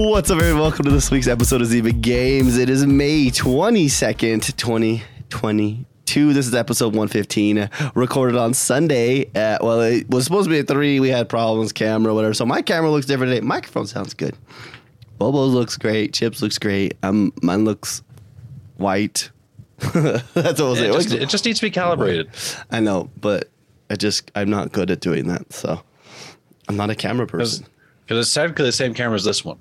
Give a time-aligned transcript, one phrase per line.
[0.00, 0.60] What's up, everyone?
[0.60, 2.56] Welcome to this week's episode of Zyba Games.
[2.56, 6.32] It is May 22nd, 2022.
[6.32, 9.28] This is episode 115, recorded on Sunday.
[9.34, 11.00] At, well, it was supposed to be at 3.
[11.00, 12.32] We had problems, camera, whatever.
[12.32, 13.44] So my camera looks different today.
[13.44, 14.36] Microphone sounds good.
[15.18, 16.14] Bobo's looks great.
[16.14, 16.96] Chips looks great.
[17.02, 18.04] Um, mine looks
[18.76, 19.32] white.
[19.78, 20.86] That's what say.
[20.86, 22.30] It It just, it just needs to be calibrated.
[22.70, 23.50] I know, but
[23.90, 25.52] I just, I'm not good at doing that.
[25.52, 25.82] So
[26.68, 27.66] I'm not a camera person.
[28.04, 29.58] Because it's technically the same camera as this one.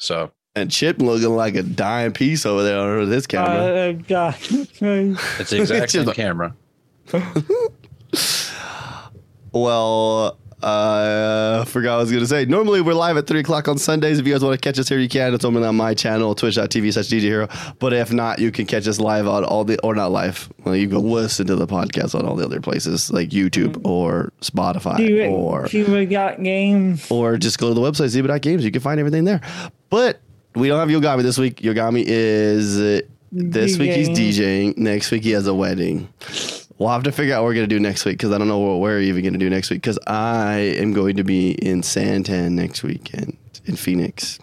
[0.00, 3.90] So And Chip looking like a dime piece over there on this camera.
[3.90, 4.34] Uh, God.
[4.40, 6.56] it's the exact same camera.
[9.52, 12.44] Well, uh, I forgot what I was going to say.
[12.44, 14.18] Normally, we're live at 3 o'clock on Sundays.
[14.18, 15.32] If you guys want to catch us here, you can.
[15.34, 17.74] It's only on my channel, twitch.tv slash DeeJayHerro.
[17.78, 20.52] But if not, you can catch us live on all the, or not live.
[20.64, 24.32] Well, you can listen to the podcast on all the other places like YouTube or
[24.40, 27.10] Spotify or Cuba got games.
[27.10, 28.64] or just go to the website, Zyba.games.
[28.64, 29.40] You can find everything there.
[29.88, 30.20] But
[30.54, 31.56] we don't have Yogomi this week.
[31.62, 33.00] Yogomi is uh,
[33.32, 34.76] this week he's DJing.
[34.76, 36.08] Next week he has a wedding.
[36.80, 38.58] We'll have to figure out what we're gonna do next week because I don't know
[38.58, 42.52] what we're even gonna do next week because I am going to be in Santan
[42.52, 43.36] next weekend
[43.66, 44.38] in Phoenix.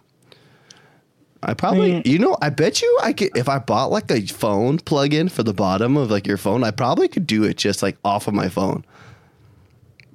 [1.42, 2.06] I probably, Mm.
[2.06, 5.42] you know, I bet you I could if I bought like a phone plug-in for
[5.42, 8.36] the bottom of like your phone, I probably could do it just like off of
[8.36, 8.86] my phone.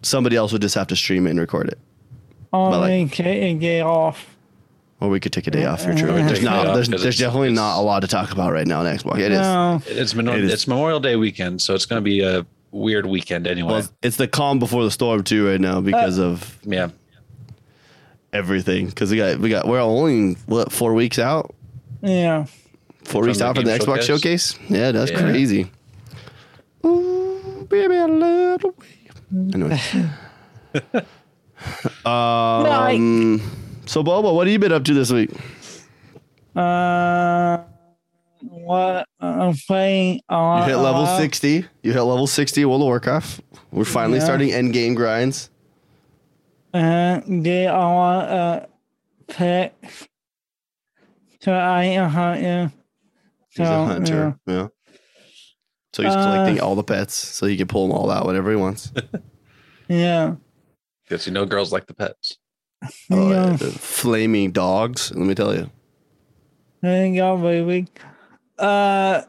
[0.03, 1.79] Somebody else would just have to stream it and record it.
[2.53, 4.32] On like- a get, get off.
[5.03, 6.13] Or we could take a day off for true.
[6.13, 6.63] Uh, There's not.
[6.63, 8.87] day off There's, 'cause there's definitely not a lot to talk about right now on
[8.87, 9.19] Xbox.
[9.19, 9.41] It is.
[9.41, 9.83] No.
[9.89, 13.07] It's, Memorial, It is- it's Memorial Day weekend, so it's going to be a weird
[13.07, 13.69] weekend anyway.
[13.69, 16.91] Well, it's- it's the calm before the storm too right now because of yeah.
[18.33, 18.87] everything.
[18.87, 21.53] Because we got we got we're only what four weeks out.
[22.01, 22.45] Yeah.
[23.03, 24.53] Four weeks out from the Xbox showcase?
[24.53, 24.71] showcase.
[24.71, 25.19] Yeah, that's Yeah.
[25.21, 25.71] crazy.
[26.87, 28.87] Ooh, baby, I love the way.
[29.53, 29.81] Anyway.
[32.05, 33.41] um.
[33.93, 35.29] So, Bobo, what have you been up to this week?
[36.57, 37.59] Uh,
[38.41, 40.63] what I'm playing on.
[40.63, 41.67] You hit level uh, sixty.
[41.83, 42.65] You hit level sixty.
[42.65, 43.43] World of Warcraft.
[43.71, 44.25] We're finally Yeah.
[44.25, 45.51] starting end game grinds.
[46.73, 48.67] Uh, get on uh,
[49.29, 49.77] pet.
[51.43, 52.73] So I am hunting.
[53.51, 54.39] He's So, a hunter.
[54.47, 54.69] Yeah.
[55.93, 58.49] So he's Uh, collecting all the pets, so he can pull them all out whenever
[58.49, 58.91] he wants.
[59.87, 60.37] Yeah.
[61.05, 62.39] Because you know girls like the pets.
[63.11, 63.57] Oh, Yeah.
[63.57, 65.13] the flaming dogs.
[65.15, 65.71] Let me tell you.
[66.83, 67.87] You go, baby.
[68.59, 69.23] Uh,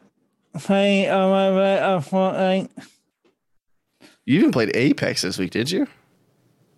[0.59, 2.69] playing a little bit of Fortnite.
[4.25, 5.87] You even played Apex this week, did you?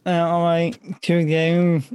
[0.06, 1.86] Uh, like two games.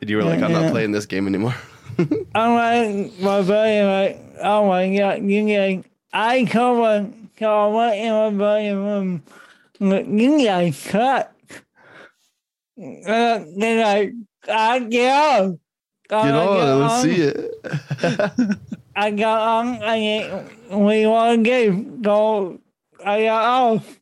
[0.00, 1.54] And you were like, I'm not playing this game anymore.
[2.34, 7.92] I'm like, my buddy, like, oh my god, you get, I come on, come on,
[7.94, 9.22] in my buddy room,
[9.80, 11.33] you guys cut.
[12.76, 14.12] Uh, then I,
[14.50, 15.58] I get on.
[16.08, 18.58] Get on, let's see it.
[18.96, 22.60] I got on, I we to game, go,
[23.04, 24.00] I got off,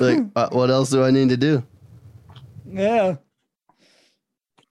[0.00, 1.64] like, uh, what else do I need to do?
[2.70, 3.16] yeah.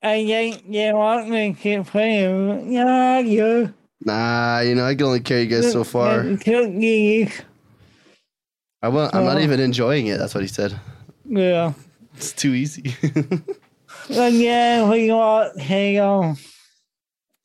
[0.01, 3.67] And then you want me to keep playing, yeah, yeah.
[4.05, 6.21] Nah, you know, I can only carry you guys so far.
[8.81, 10.17] I won't, I'm not even enjoying it.
[10.17, 10.77] That's what he said.
[11.25, 11.73] Yeah.
[12.15, 12.95] It's too easy.
[14.09, 16.35] And yeah, we got Halo.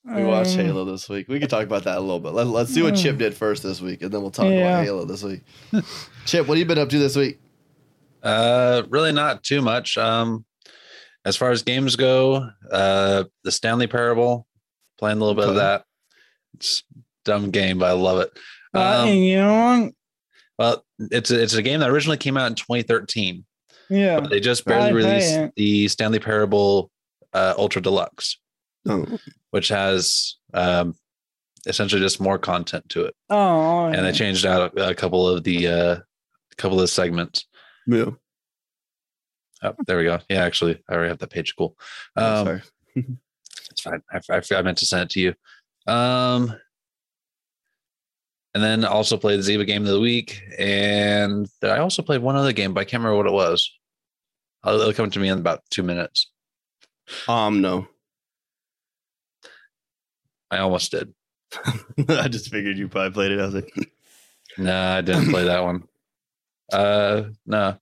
[0.05, 1.29] we watched Um, Halo this week.
[1.29, 2.33] We can talk about that a little bit.
[2.33, 4.67] Let, let's see what Chip did first this week, and then we'll talk Yeah.
[4.81, 5.43] about Halo this week.
[6.27, 7.39] Chip, what have you been up to this week?
[8.23, 9.97] Uh, really not too much.
[9.99, 10.45] Um,
[11.25, 14.47] as far as games go, uh, the Stanley Parable,
[14.99, 15.85] playing a little bit of that.
[16.55, 18.31] It's a dumb game, but I love it.
[18.75, 19.91] Uh, Um, and you know
[20.59, 23.45] well, it's a, it's a game that originally came out in 2013.
[23.89, 23.97] What?
[23.99, 24.21] Yeah.
[24.21, 26.91] But they just barely I released the Stanley Parable
[27.33, 28.39] uh, Ultra Deluxe,
[28.87, 29.07] Oh,
[29.51, 30.95] which has um,
[31.67, 35.45] essentially just more content to it, Oh, and they changed out a, a couple of
[35.45, 35.97] the uh,
[36.57, 37.47] couple of segments.
[37.87, 38.11] yeah.
[39.63, 40.21] Oh, there we go.
[40.29, 41.55] Yeah, actually, I already have that page.
[41.57, 41.77] Cool.
[42.17, 42.63] Oh, Um, sorry.
[43.73, 44.03] it's fine.
[44.13, 45.35] I, I, I meant to send it to you.
[45.93, 46.55] Um,
[48.55, 52.37] and then also played the Zyba game of the week, and I also played one
[52.37, 53.71] other game, but I can't remember what it was.
[54.67, 56.31] It'll, it'll come to me in about two minutes.
[57.27, 57.89] Um, no.
[60.51, 61.13] I almost did.
[62.09, 63.41] I just figured you probably played it.
[63.41, 63.73] I was like,
[64.59, 65.85] No, I didn't play that one.
[66.73, 67.79] Uh, no,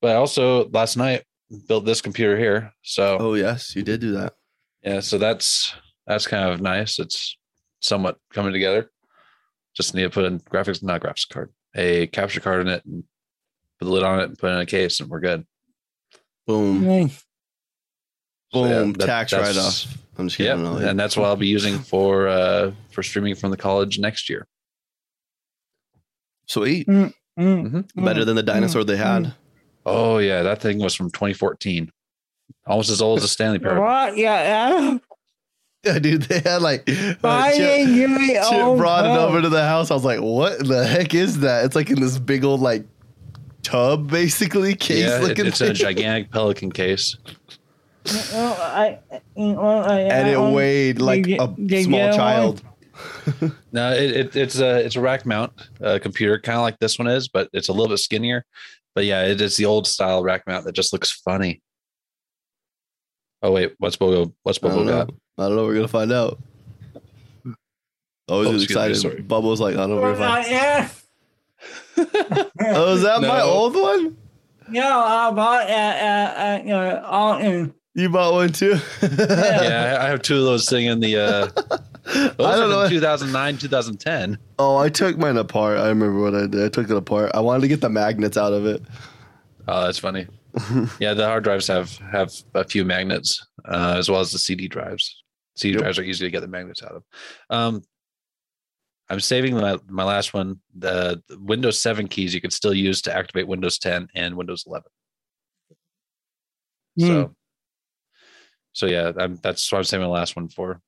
[0.00, 1.24] but I also last night
[1.66, 2.72] built this computer here.
[2.82, 4.34] So oh yes, you did do that.
[4.82, 5.74] yeah, so that's
[6.06, 6.98] that's kind of nice.
[6.98, 7.36] It's
[7.80, 8.90] somewhat coming together.
[9.74, 13.04] Just need to put in graphics, not graphics card, a capture card in it, and
[13.78, 15.46] put the lid on it, and put it in a case, and we're good.
[16.48, 17.24] Boom, Nice.
[18.52, 19.98] So, yeah, boom, that- tax that's- write off.
[20.18, 20.48] I'm just kidding.
[20.50, 20.88] Yeah, I don't know.
[20.88, 24.48] and that's what I'll be using for uh for streaming from the college next year.
[26.46, 26.88] Sweet.
[26.88, 27.12] Mm,
[27.94, 29.34] Better than the dinosaur they had.
[29.86, 31.92] Oh yeah, that thing was from 2014,
[32.66, 33.82] almost as old as a Stanley Parable.
[33.82, 34.16] What?
[34.16, 34.98] Yeah.
[35.84, 39.40] Yeah, dude, they had like uh, Why Chip, didn't you me Chip brought it over
[39.40, 39.92] to the house.
[39.92, 42.84] I was like, "What the heck is that?" It's like in this big old like
[43.70, 47.16] tub, basically case Yeah, it- it's in a gigantic pelican case.
[48.10, 48.98] Oh, I,
[49.36, 52.16] well, I, and it I- weighed like you a small get one?
[52.16, 52.62] child.
[53.72, 56.98] No, it, it, it's a it's a rack mount uh, computer, kind of like this
[56.98, 58.44] one is, but it's a little bit skinnier.
[58.94, 61.60] But yeah, it is the old style rack mount that just looks funny.
[63.42, 64.32] Oh wait, what's Bogo?
[64.42, 65.04] What's I don't Bogo know.
[65.04, 65.10] got?
[65.38, 65.64] I don't know.
[65.66, 66.40] We're gonna find out.
[68.28, 69.28] Always Oh, excuse me, excited.
[69.28, 69.96] Bubbles like, I don't know.
[70.02, 70.90] We're Well, gonna find.
[71.98, 72.44] Yeah.
[72.74, 74.16] Oh, is that my old one?
[74.68, 75.96] No, I bought that
[76.36, 77.74] at, at uh, Alton.
[77.94, 78.76] You bought one too?
[79.02, 81.16] Yeah, I I have two of those sitting in the.
[81.16, 81.46] Uh,
[82.04, 82.82] those I don't are know.
[82.82, 84.38] from 2009, 2010.
[84.58, 85.78] Oh, I took mine apart.
[85.78, 86.62] I remember what I did.
[86.64, 87.32] I took it apart.
[87.34, 88.82] I wanted to get the magnets out of it.
[89.66, 90.26] Oh, that's funny.
[91.00, 94.68] yeah, the hard drives have have a few magnets uh, as well as the CD
[94.68, 95.22] drives.
[95.56, 95.82] CD Yep.
[95.82, 97.02] drives are easy to get the magnets out of.
[97.50, 97.82] Um,
[99.10, 100.60] I'm saving my my last one.
[100.76, 104.84] The, Windows 7 keys you could still use to activate Windows 10 and Windows 11.
[106.98, 107.34] So,
[108.72, 110.80] so yeah, I'm, that's what I'm saving the last one for.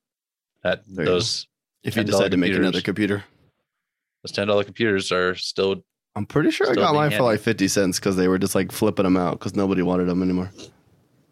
[0.64, 1.46] That There you those
[1.84, 3.24] If you decide to make another computer,
[4.22, 5.84] those ten dollar computers are still
[6.16, 8.72] I'm pretty sure I got mine for like 50 cents because they were just like
[8.72, 10.50] flipping them out because nobody wanted them anymore.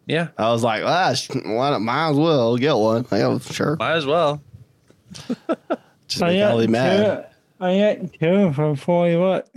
[0.07, 3.05] yeah, I was like, ah, sh- why not, might as well get one.
[3.11, 3.75] Oh, sure.
[3.77, 4.41] might as well.
[6.09, 7.29] Just I make got mad.
[7.59, 7.65] two.
[7.65, 9.49] I got two for forty what?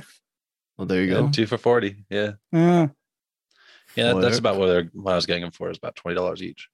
[0.77, 1.31] Well, there you Yeah, go.
[1.31, 2.05] two for forty.
[2.11, 2.89] Yeah, Yeah.
[3.97, 5.71] yeah, that's about what they're what I was getting them for.
[5.71, 6.69] Is about twenty dollars each.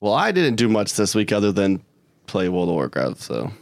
[0.00, 1.82] Well, I didn't do much this week other than
[2.26, 3.52] play World of Warcraft, so.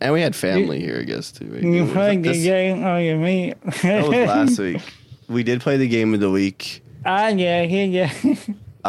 [0.00, 1.46] And we had family here, I guess, too.
[1.62, 3.54] You Was played the this- game on your meat.
[3.82, 4.82] That was last week.
[5.28, 6.82] We did play the game of the week.
[7.06, 8.34] Ah, yeah, yeah, yeah.
[8.84, 8.88] Uh,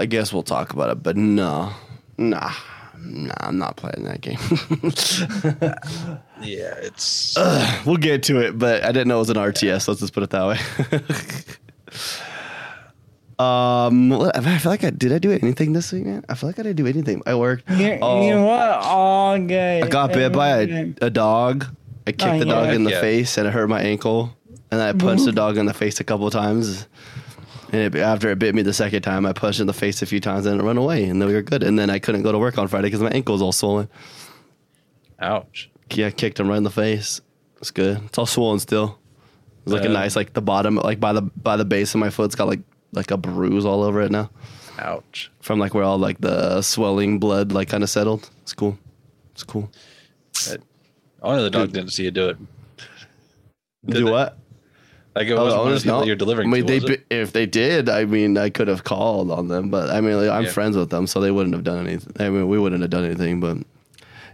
[0.00, 1.70] I guess we'll talk about it, but no,
[2.18, 2.52] nah,
[2.98, 4.38] nah, I'm not playing that game.
[6.42, 9.88] Yeah, it's Ugh, we'll get to it, but I didn't know it was an RTS.
[9.88, 10.58] Let's just put it that way.
[13.38, 15.12] um, I feel like I did.
[15.12, 16.22] I do anything this week, man.
[16.28, 17.22] I feel like I didn't do anything.
[17.24, 17.70] I worked.
[17.70, 18.26] You, Oh.
[18.28, 19.80] you what all day?
[19.80, 21.64] I got bit by a, a dog.
[22.06, 22.74] I kicked Oh, the dog yeah.
[22.74, 23.00] in the Yeah.
[23.00, 24.36] face and it hurt my ankle.
[24.70, 26.88] And then I punched the dog in the face a couple of times.
[27.72, 30.02] And it, after it bit me the second time, I punched it in the face
[30.02, 31.04] a few times and it ran away.
[31.04, 31.62] And then we were good.
[31.62, 33.88] And then I couldn't go to work on Friday because my ankle was all swollen.
[35.20, 35.70] ouch.
[35.90, 37.20] Yeah, I kicked him right in the face.
[37.60, 38.00] It's good.
[38.06, 38.98] It's all swollen still.
[39.64, 42.00] It's like a Uh, nice, like the bottom, like by the by the base of
[42.00, 42.60] my foot, it's got like
[42.92, 44.30] like a bruise all over it now
[44.78, 45.30] Ouch.
[45.40, 48.28] from like where all like the swelling blood like kind of settled.
[48.42, 48.78] It's cool.
[49.32, 49.70] It's cool.
[51.22, 52.36] Only the dog didn't see you do it.
[53.86, 54.10] Did Do they?
[54.10, 54.38] what?
[55.14, 56.06] Like it Oh, wasn't one of the people don't.
[56.08, 56.66] you're delivering I mean, to.
[56.66, 57.06] they was it?
[57.10, 60.28] if they did, I mean, I could have called on them, but I mean, like,
[60.30, 60.50] I'm Yeah.
[60.50, 62.12] friends with them, so they wouldn't have done anything.
[62.18, 63.58] I mean, we wouldn't have done anything, but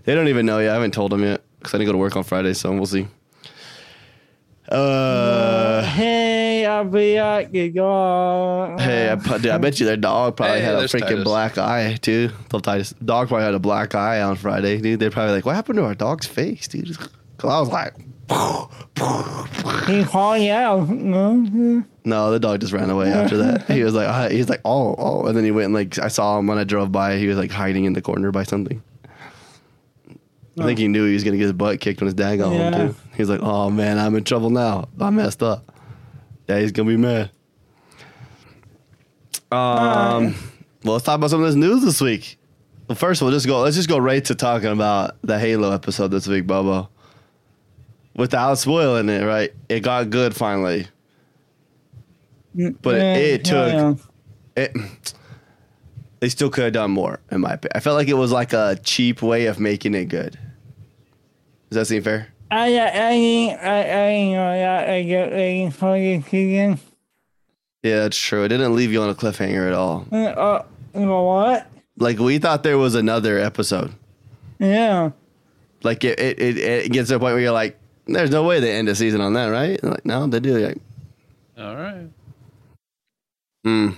[0.05, 0.71] they don't even know yet.
[0.71, 2.87] I haven't told them yet because I didn't go to work on Friday, so we'll
[2.87, 3.07] see.
[4.69, 7.71] Uh, hey, I'll be at the
[8.79, 11.25] hey, I, dude, I bet you their dog probably Hey, had a freaking Titus.
[11.25, 12.31] black eye too.
[12.45, 15.01] Little Titus dog probably had a black eye on Friday, dude.
[15.01, 16.97] They're probably like, "What happened to our dog's face, dude?"
[17.37, 17.95] Because I was like,
[19.87, 20.89] He called you out.
[20.89, 22.31] No?
[22.31, 23.67] The dog just ran away after that.
[23.71, 25.99] He was like, uh, he was like, oh, oh, and then he went and like
[25.99, 27.17] I saw him when I drove by.
[27.19, 28.83] He was like hiding in the corner by something.
[30.59, 32.53] I think he knew he was gonna get his butt kicked when his dad got
[32.53, 32.71] Yeah.
[32.77, 32.97] home too.
[33.17, 34.89] He's like, oh man, I'm in trouble now.
[35.01, 35.73] I messed up.
[36.47, 37.31] Daddy's gonna be mad.
[39.53, 40.35] Um,
[40.85, 42.39] well, let's talk about some of this news this week.
[42.89, 43.61] Well, first we'll just go.
[43.63, 46.89] Let's just go right to talking about the Halo episode this week, Bobo.
[48.21, 49.51] Without spoiling it, right?
[49.71, 50.87] It got good finally.
[52.55, 53.95] But Yeah, it took yeah.
[54.57, 55.15] it.
[56.21, 57.73] They still could have done more, in my opinion.
[57.75, 60.39] I felt like it was like a cheap way of making it good.
[61.71, 62.29] Does that seem fair?
[62.51, 66.79] I, I, I, I, I know that I get ready for the season.
[67.83, 68.45] Yeah, that's true.
[68.45, 70.07] It didn't leave you on a cliffhanger at all.
[70.13, 71.67] Uh, uh, you know what?
[71.97, 73.95] Like we thought there was another episode.
[74.59, 75.13] Yeah.
[75.83, 77.80] Like it, it, it, it gets to a point where you're like,
[78.13, 80.59] "There's no way they end the season on that, right?" Like, no, they do.
[80.59, 80.79] Like,
[81.59, 82.09] All right.
[83.65, 83.91] hmm.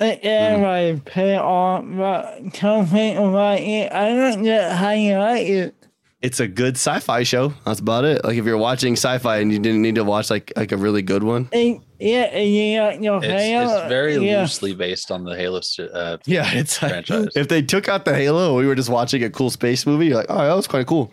[0.00, 3.90] And I pay on but something about it.
[3.92, 5.74] I don't get how you like it.
[6.20, 7.54] it's a good sci-fi show.
[7.64, 8.22] That's about it.
[8.24, 11.00] Like if you're watching sci-fi and you didn't need to watch like like a really
[11.00, 11.48] good one.
[11.52, 13.78] And, yeah, and you got your It's, Halo.
[13.78, 14.40] it's very yeah.
[14.42, 15.60] loosely based on the Halo.
[15.78, 17.28] Uh, Yeah, it's like, Franchise.
[17.36, 20.06] if they took out the Halo, we were just watching a cool space movie.
[20.06, 21.10] You're like, oh, that was quite cool.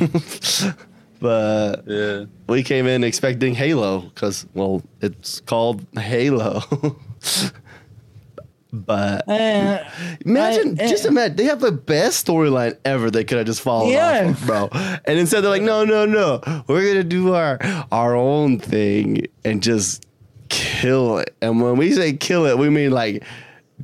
[1.24, 2.26] but yeah.
[2.50, 6.60] we came in expecting Halo because, well, it's called Halo.
[8.72, 9.82] but Uh,
[10.26, 13.10] imagine, I- just uh, imagine, they have the best storyline ever.
[13.10, 14.26] They could have just followed Yeah.
[14.28, 14.68] off of, bro.
[15.06, 17.58] And instead, they're like, no, no, no, we're gonna do our
[17.90, 20.04] our own thing and just
[20.50, 21.34] kill it.
[21.40, 23.24] And when we say kill it, we mean like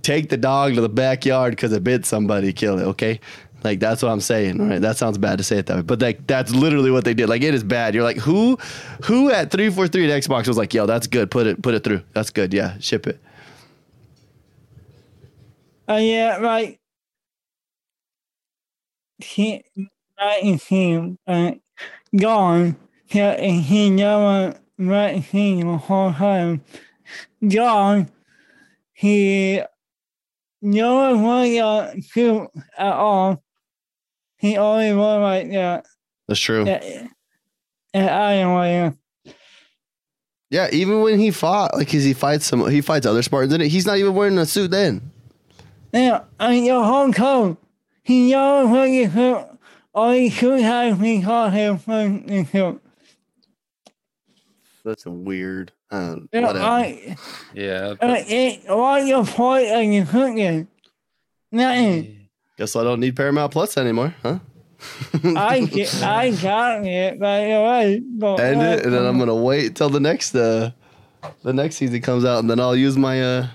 [0.03, 2.85] take the dog to the backyard because it bit somebody, kill it.
[2.85, 3.19] Okay.
[3.63, 4.81] Like that's what I'm saying, right?
[4.81, 7.29] That sounds bad to say it that way, but like that's literally what they did.
[7.29, 7.95] Like it is bad.
[7.95, 8.59] You're like, who,
[9.05, 11.31] who at three four three at Xbox was like, yo, that's good.
[11.31, 12.03] Put it, put it through.
[12.15, 12.55] That's good.
[12.55, 13.21] Yeah, ship it.
[15.89, 16.81] uh, yeah, like
[19.19, 19.65] he,
[20.19, 21.53] right him, uh,
[22.17, 22.77] gone.
[23.09, 26.63] Yeah, and he never met him the whole time.
[27.47, 28.09] John,
[28.93, 29.63] he
[30.63, 32.49] never wanted to
[32.79, 33.43] at all.
[34.41, 35.83] He only was like yeah.
[36.27, 36.65] That's true.
[36.65, 37.07] Yeah,
[37.93, 38.97] and I don't
[40.49, 43.61] Yeah, even when he fought, like, cause he fights some, he fights other Spartans in
[43.61, 43.69] it.
[43.69, 45.11] He's not even wearing a suit then.
[45.93, 47.57] Yeah, and your Hong Kong,
[48.03, 49.47] He knows what you shoot.
[49.93, 52.81] All you should have me call him when you shoot.
[54.85, 55.73] That's a weird.
[55.91, 56.65] Uh, Yeah, whatever.
[56.65, 57.17] I,
[57.53, 57.95] Yeah.
[58.01, 60.69] uh, it, what's your point of you cooking?
[61.53, 62.20] Nothing.
[62.61, 64.39] Guess I don't need Paramount Plus anymore, huh?
[65.25, 68.03] I, get- I got it, by the way.
[68.05, 70.71] But End it, and then I'm gonna wait till the next uh,
[71.43, 73.47] the next season comes out, and then I'll use my uh.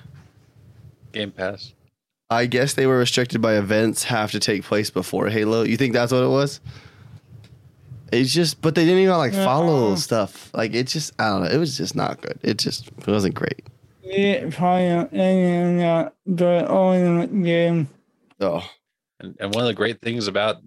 [1.12, 1.74] Game Pass.
[2.32, 5.62] I guess they were restricted by events have to take place before Halo.
[5.62, 6.60] You think that's what it was?
[8.12, 9.98] It's just, but they didn't even like follow Uh-uh.
[9.98, 10.50] stuff.
[10.56, 11.50] Like it just, I don't know.
[11.52, 12.40] It was just not good.
[12.42, 13.68] It just it wasn't great.
[14.02, 17.88] it probably not anything that, only the game.
[18.40, 18.68] Oh,
[19.26, 20.58] And, and one of the great things about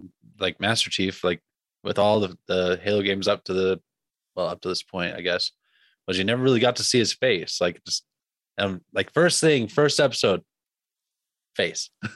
[0.40, 1.40] like Master Chief, like
[1.84, 3.80] with all the, the Halo games up to the
[4.34, 5.52] well, up to this point, I guess,
[6.06, 7.60] was you never really got to see his face.
[7.60, 8.04] Like just
[8.58, 10.42] um like first thing, first episode,
[11.54, 11.90] face.
[12.02, 12.08] yeah.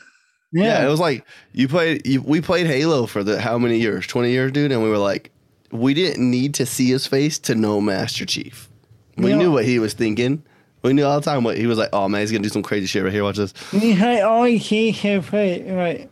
[0.52, 2.06] Yeah, It was like you played.
[2.06, 4.06] You, we played Halo for the how many years?
[4.06, 4.72] Twenty years, dude.
[4.72, 5.30] And we were like,
[5.70, 8.68] we didn't need to see his face to know Master Chief.
[9.16, 9.36] We Yeah.
[9.38, 10.42] knew what he was thinking.
[10.82, 11.90] We knew all the time what he was like.
[11.92, 13.22] Oh man, he's gonna do some crazy shit right here.
[13.24, 13.54] Watch this.
[13.72, 16.10] we had always see his face, right?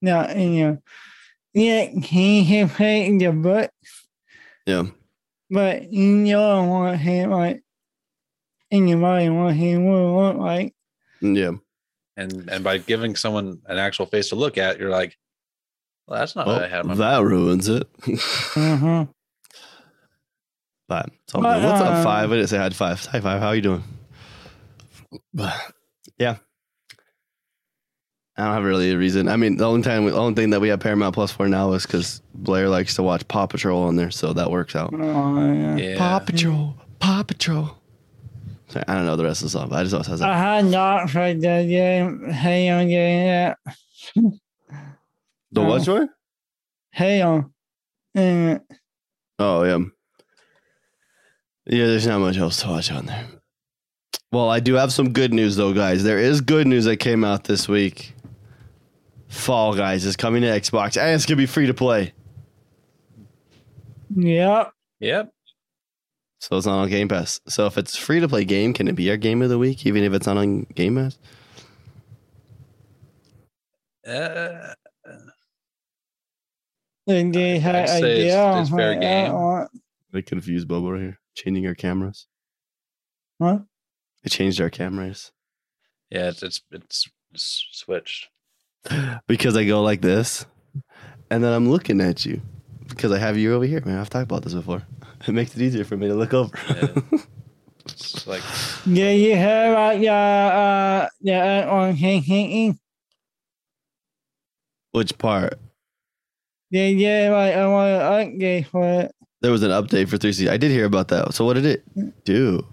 [0.00, 0.82] Not in your.
[1.54, 3.70] Yeah, he his face in the book.
[4.66, 4.84] Yeah.
[5.50, 7.62] But you know what he like
[8.70, 10.74] anybody what he would look like.
[11.20, 11.52] Yeah.
[12.16, 15.16] And and by giving someone an actual face to look at, you're like,
[16.06, 17.88] well, that's not what I had in my that ruins it.
[18.56, 19.06] Uh-huh.
[20.88, 22.32] But so, But, what's up, uh, five?
[22.32, 23.04] I didn't say hi to five.
[23.06, 23.40] Hi, five.
[23.40, 23.84] How you doing?
[25.34, 25.54] But,
[26.16, 26.36] yeah.
[28.38, 29.28] I don't have really a reason.
[29.28, 31.72] I mean, the only time, the only thing that we have Paramount Plus for now
[31.72, 34.94] is because Blair likes to watch Paw Patrol on there, so that works out.
[34.94, 35.76] Oh, yeah.
[35.76, 35.98] Yeah.
[35.98, 37.76] Paw Patrol, Paw Patrol.
[38.68, 40.20] Sorry, I don't know the rest of the song, but I just always it says
[40.20, 40.28] that.
[40.28, 42.30] I had not tried the game.
[42.30, 43.54] Hey on game yeah.
[45.50, 45.94] The what oh.
[45.94, 46.10] one?
[46.92, 47.52] Hey on.
[48.14, 48.60] And
[49.38, 49.78] Oh yeah.
[51.66, 53.26] Yeah, there's not much else to watch on there.
[54.30, 56.04] Well, I do have some good news though, guys.
[56.04, 58.14] There is good news that came out this week.
[59.28, 62.12] Fall Guys is coming to Xbox and it's gonna be free to play.
[64.14, 64.72] yep.
[65.00, 65.30] Yep.
[66.40, 67.40] So it's not on Game Pass.
[67.48, 69.84] So if it's free to play game, can it be our game of the week,
[69.86, 71.18] even if it's not on Game Pass?
[74.06, 74.74] Uh,
[77.06, 79.24] And they had I'd say it's- idea it's fair how game.
[79.32, 79.68] that one.
[80.14, 81.18] I confused Bobo right here.
[81.34, 82.26] Changing our cameras.
[83.38, 83.64] What?
[84.24, 85.32] It changed our cameras.
[86.10, 88.28] yeah, it's it's it's, it's switched.
[89.26, 90.46] Because I go like this,
[91.30, 92.40] and then I'm looking at you
[92.88, 93.98] because I have you over here, man.
[93.98, 94.82] I've talked about this before.
[95.26, 96.56] It makes it easier for me to look over.
[96.68, 97.18] Yeah.
[97.86, 98.42] It's like
[98.86, 102.78] Yeah, you heard about your uh the on thinking.
[104.92, 105.58] Which part?
[106.70, 107.88] Yeah, yeah, like I want
[108.38, 109.12] to update for it.
[109.40, 110.48] There was an update for 360.
[110.48, 111.34] I did hear about that.
[111.34, 112.64] So what did it do?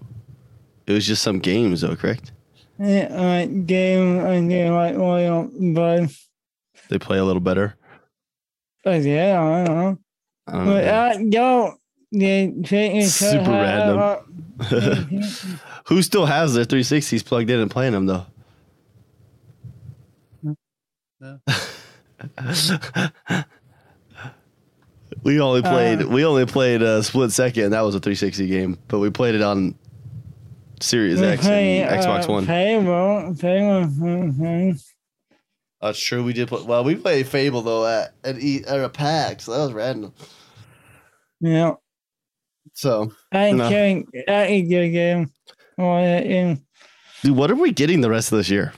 [0.86, 2.32] It was just some games, though, correct?
[2.78, 6.10] Yeah, game and then like oil, but
[6.88, 7.74] They play a little better.
[8.84, 9.98] but yeah, I don't know.
[10.46, 10.72] I don't know.
[10.72, 11.80] But I don't.
[12.12, 14.18] They think it's so Super random.
[15.86, 18.26] Who still has their 360s plugged in and playing them though?
[21.20, 21.40] No.
[25.22, 27.70] We only played Uh, we only played uh, split second.
[27.70, 29.74] That was a 360 game, but we played it on
[30.80, 32.46] Series X play, and Xbox uh, One.
[32.46, 34.74] Fable, Fable.
[35.80, 36.24] That's true.
[36.24, 36.62] We did play.
[36.62, 40.12] Well, we played Fable though at at, e, at a pack, So that was random.
[41.40, 41.74] Yeah,
[42.72, 43.68] So, I ain't No.
[43.68, 45.30] think that is a game.
[45.78, 46.54] Oh, yeah, yeah.
[47.22, 48.72] dude, what are we getting the rest of this year?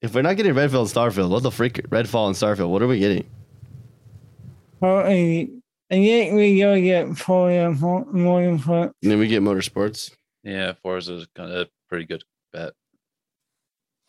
[0.00, 1.74] If we're not getting Redfield and Starfield, what the freak?
[1.88, 2.68] Redfall and Starfield.
[2.70, 3.28] What are we getting?
[4.78, 5.48] Probably, I
[5.94, 10.10] think we go get Forza more, more than for And then we get Motorsports,
[10.42, 12.72] Yeah, Forza is kind of a pretty good bet.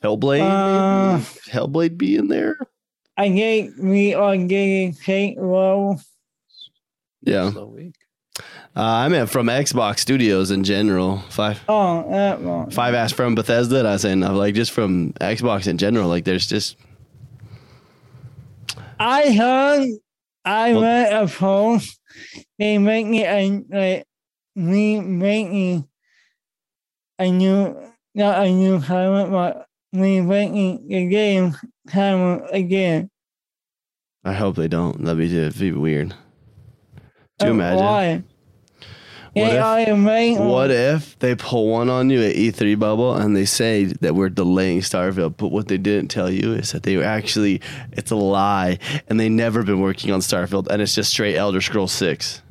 [0.03, 0.41] Hellblade.
[0.41, 1.17] Uh.
[1.49, 2.57] Hellblade be in there?
[3.17, 5.97] I think we are getting Saints Row.
[7.21, 7.51] Yeah.
[7.51, 7.95] Slow week.
[8.75, 11.17] Uh, I meant from Xbox Studios in general.
[11.29, 11.61] Five.
[11.67, 12.71] Oh, that one.
[12.71, 13.79] Five asked from Bethesda.
[13.79, 16.07] I was saying, uh, like, just from Xbox in general.
[16.07, 16.77] Like, there's just
[18.99, 19.89] I heard,
[20.45, 21.99] I Well- read a post.
[22.57, 24.05] They make me a like
[24.55, 25.87] me remaking
[27.19, 27.75] a new,
[28.15, 31.55] not a new title, but remaking the game
[31.87, 33.09] title again.
[34.23, 35.03] I hope they don't.
[35.03, 36.09] That'd be, that'd be weird.
[37.39, 37.79] Do you Uh, imagine?
[37.85, 38.23] Why?
[39.39, 43.35] What They if- are What if they pull one on you at E3 bubble and
[43.35, 46.97] they say that we're delaying Starfield, but what they didn't tell you is that they
[46.97, 51.11] were actually it's a lie and they never been working on Starfield and it's just
[51.11, 52.41] straight Elder Scrolls 6.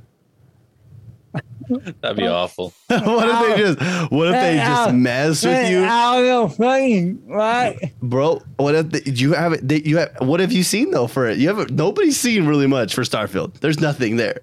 [2.01, 2.73] That'd be awful.
[2.87, 5.85] what if they just what if they just mess with you?
[5.85, 7.93] Out of fucking right.
[8.01, 11.07] Bro, what if they, you have it they, you have what have you seen though
[11.07, 11.39] for it?
[11.39, 13.61] You haven't nobody's seen really much for Starfield.
[13.61, 14.41] There's nothing there.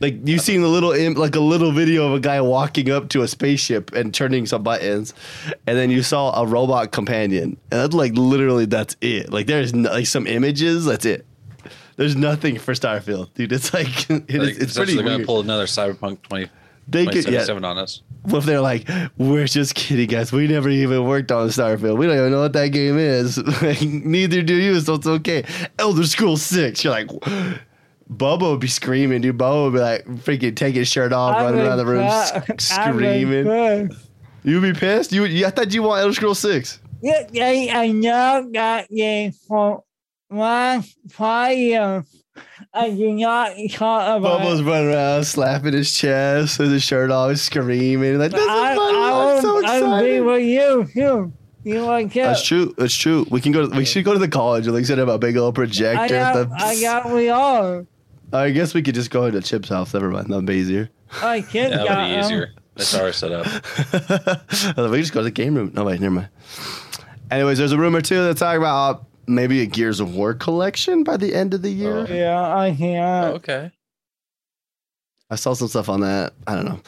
[0.00, 3.10] Like you've seen a little im- like a little video of a guy walking up
[3.10, 5.12] to a spaceship and turning some buttons,
[5.66, 9.30] and then you saw a robot companion, and that's like literally that's it.
[9.30, 11.26] Like there's no, like some images, that's it.
[11.96, 13.52] There's nothing for Starfield, dude.
[13.52, 16.48] It's like it is, Like, it's pretty they're gonna pull another Cyberpunk 20,
[16.88, 17.44] they could, yeah.
[17.44, 18.02] 2077 on us.
[18.22, 20.32] What if they're like, we're just kidding, guys.
[20.32, 21.96] We never even worked on Starfield.
[21.96, 23.38] We don't even know what that game is.
[23.82, 25.44] Neither do you, so it's okay.
[25.78, 26.84] Elder Scrolls 6.
[26.84, 27.08] You're like,
[28.10, 29.38] Bubba would be screaming, dude.
[29.38, 32.34] Bubba would be like, freaking take his shirt off, I'm running around the room, impressed.
[32.34, 33.90] s- I'm screaming.
[34.42, 35.12] You'd be pissed?
[35.12, 36.80] You, you, I thought you want Elder Scrolls 6.
[37.02, 37.26] Yeah,
[37.74, 39.84] I know that game for
[40.30, 42.04] last five years.
[42.72, 47.36] I do not talk about Bubba's running around, slapping his chest with his shirt off,
[47.36, 48.18] screaming.
[48.18, 48.94] Like, this is I, fun.
[48.94, 51.32] I, I'm so will, I'll be with you too.
[51.64, 52.22] You like it?
[52.22, 52.74] That's true.
[52.78, 53.26] That's true.
[53.30, 53.68] We can go.
[53.68, 56.00] To, we should go to the college like set up a big old projector.
[56.00, 57.84] I got, the, I got we are.
[58.32, 59.92] I guess we could just go into Chip's house.
[59.92, 60.28] Never mind.
[60.28, 60.90] That'd be easier.
[61.22, 62.24] I kid That would got be 'em.
[62.24, 62.50] easier.
[62.76, 63.46] That's our setup.
[64.90, 65.72] we just go to the game room.
[65.74, 66.28] No, wait, never mind.
[67.30, 71.02] Anyways, there's a rumor too that's talking about uh, maybe a Gears of War collection
[71.04, 72.06] by the end of the year.
[72.08, 72.12] Oh.
[72.12, 73.02] Yeah, I hear.
[73.02, 73.70] Oh, okay.
[75.30, 76.32] I saw some stuff on that.
[76.46, 76.80] I don't know.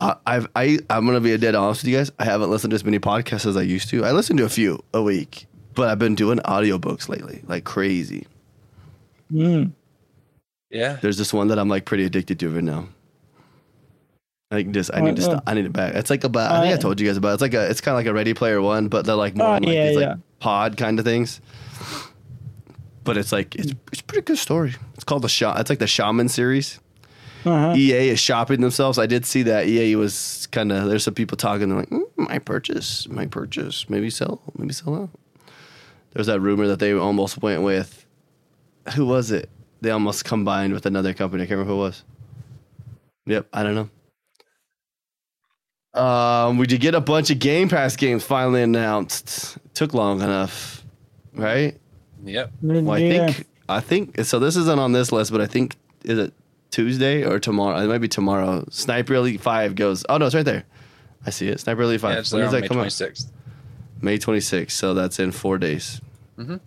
[0.00, 2.10] I, I've I I'm gonna be a dead honest with you guys.
[2.18, 4.04] I haven't listened to as many podcasts as I used to.
[4.04, 8.26] I listen to a few a week, but I've been doing audiobooks lately, like crazy.
[9.32, 9.72] Mm.
[10.70, 10.98] Yeah.
[11.02, 12.88] There's this one that I'm like pretty addicted to right now.
[14.52, 15.44] I can just I need to stop.
[15.46, 15.94] I need it back.
[15.94, 17.30] It's like about I think I Uh, told you guys about.
[17.30, 17.32] it.
[17.34, 19.46] It's like a it's kind of like a Ready Player One, but they're like more
[19.46, 21.40] Oh, on, like yeah, these like pod kind of things.
[23.04, 24.74] But it's like it's it's a pretty good story.
[24.94, 26.80] It's called the Sha It's like the Shaman series.
[27.44, 27.74] Uh-huh.
[27.76, 28.98] EA is shopping themselves.
[28.98, 31.68] I did see that EA was kind of there's some people talking.
[31.70, 35.10] They're like, mm, my purchase, my purchase, maybe sell, maybe sell out.
[36.12, 38.04] There's that rumor that they almost went with
[38.94, 39.48] who was it?
[39.80, 41.42] They almost combined with another company.
[41.42, 42.04] I can't remember who it was.
[43.26, 46.00] Yep, I don't know.
[46.00, 49.58] Um, we did get a bunch of Game Pass games finally announced.
[49.74, 50.84] took long enough,
[51.34, 51.76] right?
[52.24, 52.52] Yep.
[52.62, 53.26] Well, I Yeah.
[53.32, 54.38] think I think so.
[54.38, 56.32] This isn't on this list, but I think is it
[56.70, 57.78] Tuesday or tomorrow?
[57.80, 58.64] It might be tomorrow.
[58.70, 60.04] Sniper Elite Five goes.
[60.08, 60.64] Oh no, it's right there.
[61.24, 61.60] I see it.
[61.60, 62.14] Sniper Elite Five.
[62.14, 62.86] Yeah, it's when does on that May come out?
[62.86, 63.26] 26th.
[64.02, 64.72] May 26th.
[64.72, 66.00] So that's in four days.
[66.38, 66.60] Mhm.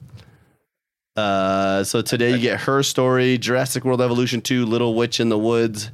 [1.16, 5.38] Uh, so today you get her story, Jurassic World Evolution 2, Little Witch in the
[5.38, 5.92] Woods,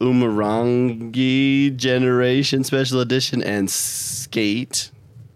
[0.00, 4.90] Umurangi Generation Special Edition, and Skate.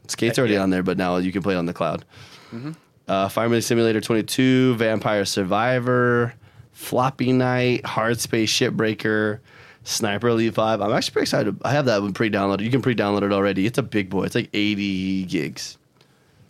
[0.07, 0.63] Skate's already yeah.
[0.63, 2.05] on there, but now you can play it on the cloud.
[2.53, 2.77] Mhm.
[3.09, 6.35] Uh, Farming Simulator 22, Vampire Survivor,
[6.73, 9.41] Floppy Night, Hard Space Shipbreaker,
[9.83, 10.81] Sniper Elite 5.
[10.81, 11.57] I'm actually pretty excited.
[11.63, 12.63] I have that one pre-downloaded.
[12.63, 13.67] You can pre-download it already.
[13.67, 14.25] It's a big boy.
[14.25, 15.79] It's like 80 gigs.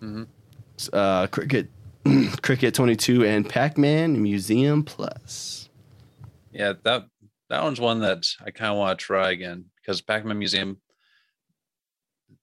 [0.03, 0.27] Mhm.
[0.93, 1.69] Uh, Cricket,
[2.43, 5.69] Cricket 22, and Pac-Man Museum Plus.
[6.53, 7.07] Yeah, that
[7.49, 10.79] that one's one that I kind of want to try again because Pac-Man Museum.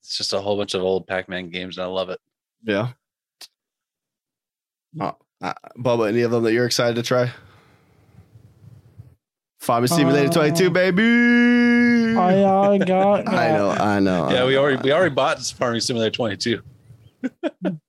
[0.00, 2.20] It's just a whole bunch of old Pac-Man games, and I love it.
[2.62, 2.88] Yeah.
[5.00, 7.32] Oh, Uh, Bubba, any of them that you're excited to try?
[9.60, 12.16] Farming Simulator Uh, 22, baby.
[12.18, 14.30] I already got I know, I know.
[14.30, 16.62] Yeah, I we already we already bought Farming Simulator 22.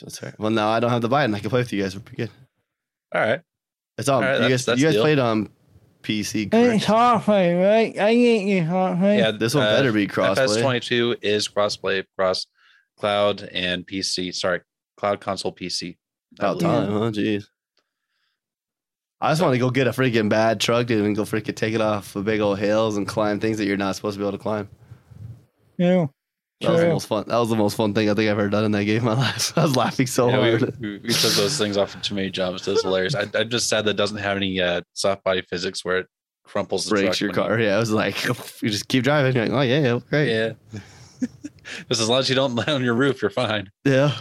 [0.00, 0.34] That's right.
[0.38, 1.94] Well, now I don't have to buy it, and I can play with you guys.
[1.96, 2.30] We're pretty good.
[3.14, 3.40] All right.
[3.98, 4.22] It's on.
[4.24, 5.02] All right, you that's- guys, that's you guys deal.
[5.02, 5.50] played on
[6.02, 6.42] PC.
[6.46, 6.84] It's Correct?
[6.84, 7.98] halfway, right?
[7.98, 9.18] I get you halfway.
[9.18, 10.62] Yeah, This one uh, better be crossplay.
[10.80, 12.46] FS22 is crossplay across
[12.98, 14.34] cloud and PC.
[14.34, 14.60] Sorry,
[14.96, 15.96] cloud console PC.
[16.40, 16.74] I About believe.
[16.74, 17.10] time, huh?
[17.10, 17.44] Jeez.
[19.20, 21.74] I just want to go get a freaking bad truck, dude, and go freaking take
[21.74, 24.24] it off the big old hills and climb things that you're not supposed to be
[24.26, 24.68] able to climb.
[25.76, 26.06] Yeah.
[26.60, 27.24] That was the most fun.
[27.26, 29.04] That was the most fun thing I think I've ever done in that game in
[29.04, 29.56] my life.
[29.56, 30.78] I was laughing so Yeah, hard.
[30.80, 32.66] we, we, we took those things off of too many jobs.
[32.68, 33.14] It was hilarious.
[33.14, 36.06] I, I'm just sad that it doesn't have any uh, soft body physics where it
[36.44, 37.60] crumples the Breaks truck your when you- car.
[37.60, 38.24] Yeah, I was like,
[38.62, 39.34] you just keep driving.
[39.34, 40.30] You're like, oh yeah, yeah, great.
[40.30, 40.52] Yeah.
[41.88, 43.70] just as long as you don't land on your roof, you're fine.
[43.84, 44.14] Yeah.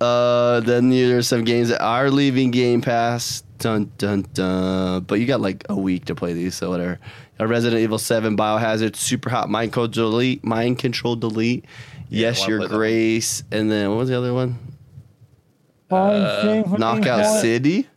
[0.00, 3.42] Uh, then there's some games that are leaving Game Pass.
[3.58, 5.04] Dun dun dun.
[5.04, 6.98] But you got like a week to play these, so whatever.
[7.40, 11.64] Uh, Resident Evil 7, Biohazard, Super Hot, Mind Control Delete, Mind Control Delete.
[12.08, 12.74] Yeah, yes, Your play that.
[12.74, 14.58] Grace, and then what was the other one?
[15.90, 17.88] Uh, Knockout City.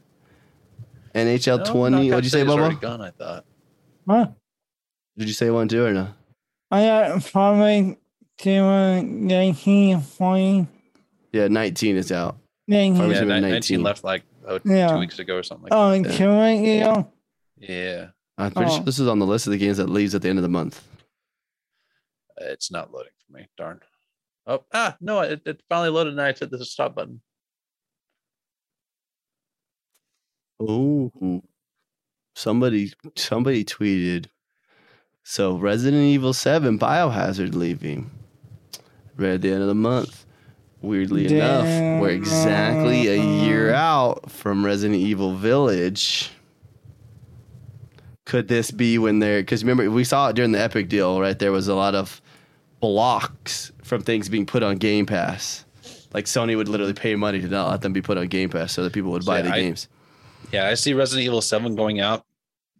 [1.13, 1.95] NHL No, 20.
[1.95, 2.81] Knockout What'd you say, City's already Bubba?
[2.81, 3.45] Gone, I thought.
[4.07, 4.27] Huh?
[5.17, 6.09] Did you say one too or no?
[6.71, 7.97] I got probably
[8.37, 10.67] doing 19, 20,
[11.31, 12.37] Yeah, 19 is out.
[12.67, 12.97] 19.
[12.97, 13.83] Farmers Yeah, 19 19.
[13.83, 14.87] left like oh, Yeah.
[14.89, 16.17] two weeks ago or something like Oh, Yeah.
[16.17, 16.93] two right yeah.
[16.95, 17.07] that.
[17.59, 18.05] Yeah.
[18.37, 18.75] I'm pretty Oh.
[18.75, 20.43] sure this is on the list of the games that leaves at the end of
[20.43, 20.85] the month.
[22.37, 23.47] It's not loading for me.
[23.57, 23.79] Darn.
[24.45, 27.21] Oh, ah, no, it, it finally loaded and I hit the stop button.
[30.59, 31.41] Oh,
[32.35, 34.27] somebody somebody tweeted.
[35.23, 38.11] So Resident Evil Seven Biohazard leaving
[39.17, 40.25] right at the end of the month.
[40.81, 41.65] Weirdly enough,
[41.99, 46.29] we're exactly a year out from Resident Evil Village.
[48.25, 49.41] Could this be when they're?
[49.41, 51.37] Because remember, we saw it during the Epic deal, right?
[51.37, 52.21] There was a lot of
[52.79, 55.63] blocks from things being put on Game Pass.
[56.13, 58.71] Like Sony would literally pay money to not let them be put on Game Pass,
[58.73, 59.87] so that people would So, buy yeah, the I- games.
[60.51, 62.23] Yeah, I see Resident Evil 7 going out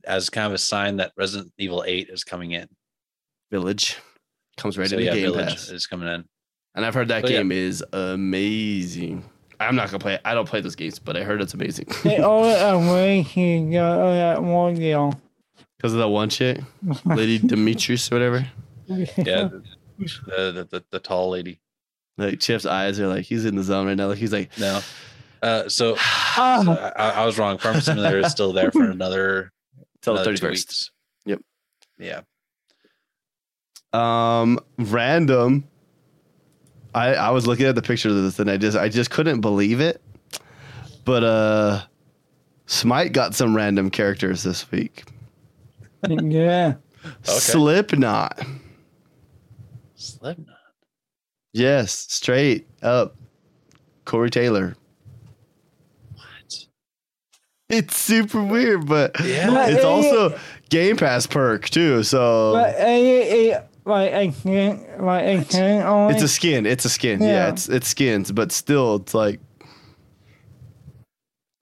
[0.06, 2.68] as kind of a sign that Resident Evil 8 is coming in.
[3.52, 3.98] Village
[4.56, 6.24] comes right so into yeah, Game Village Pass, is coming in.
[6.76, 7.38] and I've heard that But yeah.
[7.40, 9.24] game is amazing.
[9.60, 10.22] I'm not gonna play it.
[10.26, 13.98] I don't play those games, but I heard it's amazing They all away he got
[14.12, 15.20] that one deal.
[15.86, 16.62] Because of that one chick,
[17.06, 18.48] Lady Demetrius or whatever.
[18.88, 19.62] Yeah, the,
[20.26, 21.60] the, the, the tall lady.
[22.18, 24.08] Like Chip's eyes are like he's in the zone right now.
[24.08, 24.82] Like he's like, No.
[25.44, 27.60] Uh, so so I, I was wrong.
[27.60, 29.52] Farm Simulator is still there for another,
[30.02, 30.68] till the another thirty two first.
[30.70, 30.92] weeks.
[31.26, 31.42] Yep.
[32.00, 32.22] Yeah.
[33.94, 35.66] Um, random.
[36.96, 39.42] I I was looking at the picture of this and I just I just couldn't
[39.42, 40.02] believe it.
[41.04, 41.82] But uh,
[42.66, 45.04] Smite got some random characters this week.
[46.32, 46.74] yeah.
[47.24, 48.40] Slipknot.
[49.96, 50.48] Slipknot.
[51.54, 53.16] Yes, straight up.
[54.06, 54.76] Corey Taylor.
[56.14, 56.66] What?
[57.70, 59.50] It's super weird, but Yeah.
[59.50, 60.38] But it's it- also
[60.70, 62.04] Game Pass perk too.
[62.04, 66.14] So But it, it, like I can't, like I can't only.
[66.16, 66.66] it's a skin.
[66.66, 67.22] It's a skin.
[67.22, 67.50] Yeah, Yeah.
[67.50, 69.40] it's it's skins, but still, it's like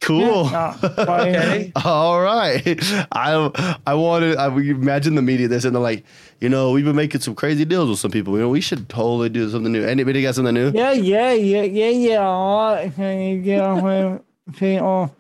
[0.04, 0.46] cool.
[0.50, 1.72] Yeah, uh, Okay.
[1.84, 2.78] All right.
[3.12, 4.38] I I wanted.
[4.38, 5.48] I imagine the media.
[5.48, 6.06] This and they're sitting there like,
[6.40, 8.34] you know, we've been making some crazy deals with some people.
[8.36, 9.84] You know, we should totally do something new.
[9.84, 10.72] Anybody got something new?
[10.74, 12.20] Yeah, yeah, yeah, yeah, yeah.
[12.22, 14.22] A lot can you get with
[14.58, 15.16] people.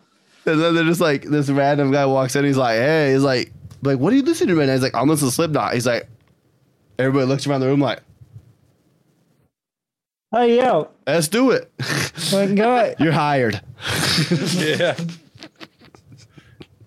[0.46, 2.43] And then they're just like, this random guy walks in.
[2.43, 4.74] He's like, hey, he's like, like, what are you listening to right now?
[4.74, 5.74] He's like, I'm listening to Slipknot.
[5.74, 6.08] He's like,
[7.00, 8.02] everybody looks around the room like,
[10.34, 11.72] Hey yo, let's do it.
[12.34, 13.62] we got You're hired.
[14.56, 14.96] yeah.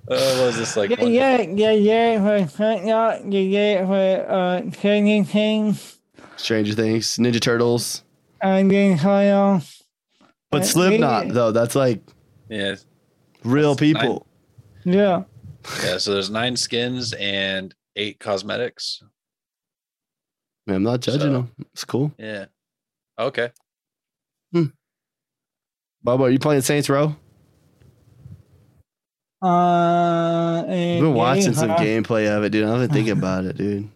[0.08, 0.90] Uh, what was this like?
[0.90, 2.38] yeah, one- yeah, yeah, yeah.
[2.40, 3.84] We got yeah, yeah.
[3.84, 5.98] We uh, training things
[6.36, 8.02] Stranger Things, Ninja Turtles,
[8.42, 9.72] and then kind of
[10.50, 11.52] but Uh, Slipknot we- though.
[11.52, 12.02] That's like
[12.48, 12.74] Yeah.
[13.44, 14.26] real That's people.
[14.84, 15.22] yeah.
[15.84, 15.98] Yeah.
[15.98, 19.02] So there's nine skins and eight cosmetics.
[20.66, 21.52] Man, I'm not judging So- them.
[21.72, 22.12] It's cool.
[22.18, 22.46] Yeah.
[23.18, 23.50] Okay.
[26.06, 27.16] Bubba, are you playing Saints Row?
[29.42, 32.64] Uh, I've and been watching some yeah, gameplay of it, dude.
[32.64, 33.90] I've been thinking about it, dude.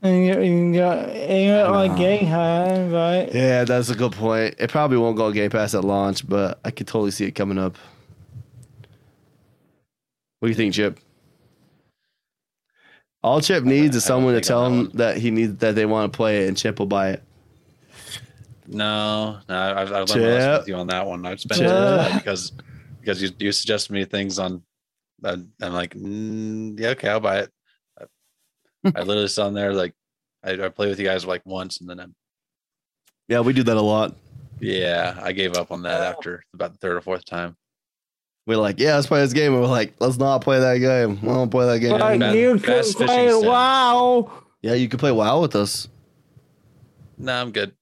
[0.00, 1.98] And you, you got you got like know.
[1.98, 3.28] gay right?
[3.34, 4.54] Yeah, that's a good point.
[4.58, 7.58] It probably won't go Game Pass at launch, but I could totally see it coming
[7.58, 7.76] up.
[10.38, 11.00] What do you think, Chip?
[13.22, 16.16] All Chip needs is someone to tell him that he needs that they want to
[16.16, 17.22] play it, and Chip will buy it.
[18.70, 20.22] No, no, I've, I've learned my Chip.
[20.22, 21.24] lesson with you on that one.
[21.26, 21.68] I've spent Chip.
[21.70, 22.52] that because
[23.00, 24.62] because you you suggested me things on.
[25.20, 27.50] that I'm like, mm, yeah, okay, I'll buy it.
[27.98, 28.04] I,
[28.94, 29.94] I literally saw on there like,
[30.44, 32.14] I, I play with you guys like once, and then I'm,
[33.26, 34.14] Yeah, we do that a lot.
[34.60, 37.56] yeah, I gave up on that after about the third or fourth time.
[38.46, 39.52] We're like, yeah, let's play this game.
[39.52, 41.20] And we're like, let's not play that game.
[41.20, 41.90] We won't play that game.
[41.90, 43.34] But Bad- you fast could play.
[43.34, 44.30] WoW.
[44.62, 45.88] Yeah, you could play WoW with us.
[47.18, 47.74] No, I'm good.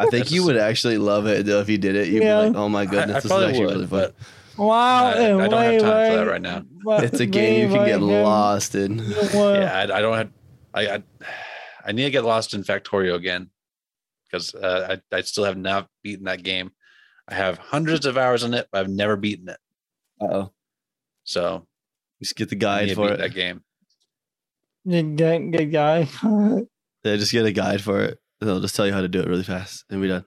[0.00, 2.08] I think That's you would actually love it though if you did it.
[2.08, 2.40] You'd Yeah.
[2.42, 4.12] be like, oh my goodness, I this is actually would, really fun.
[4.56, 6.64] WoW I- I don't have way, time for that right now.
[6.84, 8.98] but It's a game you can get way lost in.
[8.98, 10.30] yeah, I, I don't have.
[10.74, 11.02] I, I
[11.86, 13.50] I need to get lost in Factorio again
[14.26, 16.72] because uh, I I still have not beaten that game.
[17.28, 19.58] I have hundreds of hours in it, but I've never beaten it.
[20.20, 20.50] Uh-oh.
[21.24, 21.66] So
[22.22, 23.18] Just get the I guide need to for beat it.
[23.18, 23.62] that game.
[24.84, 26.08] The, the, the guy.
[27.04, 28.18] Yeah, just get a guide for it.
[28.40, 30.24] They'll just tell you how to do it really fast and be done.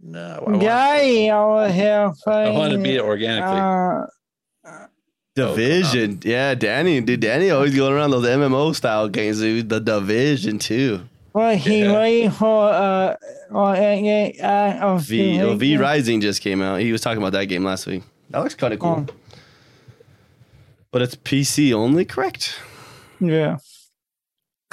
[0.00, 3.58] No, I want, guy over here I want to beat it organically.
[4.66, 4.86] Uh,
[5.34, 6.20] Division.
[6.22, 7.00] yeah, Danny.
[7.00, 9.68] Dude, Danny always going around those MMO style games, dude.
[9.68, 11.08] The Division too.
[11.32, 11.94] but he Yeah.
[11.94, 13.16] waiting for uh,
[13.50, 15.76] or uh, uh, of V the oh, V.
[15.76, 16.80] Rising just came out.
[16.80, 18.02] He was talking about that game last week.
[18.30, 19.06] That looks kind of cool.
[19.08, 19.14] Oh.
[20.92, 22.60] But it's PC only, correct?
[23.18, 23.56] Yeah.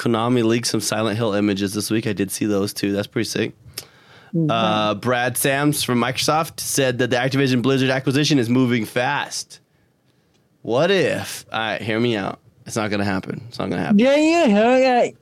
[0.02, 2.08] Konami leaked some Silent Hill images this week.
[2.08, 2.92] I did see those too.
[2.92, 3.54] That's pretty sick.
[4.50, 9.60] Uh, Brad Sams from Microsoft said that the Activision Blizzard acquisition is moving fast.
[10.64, 11.46] What if?
[11.52, 12.40] All right, hear me out.
[12.66, 13.44] It's not gonna happen.
[13.50, 13.98] It's not gonna happen.
[13.98, 14.06] Did
[14.50, 15.14] you hear that?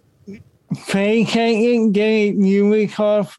[0.88, 3.38] Pancake getting Ubisoft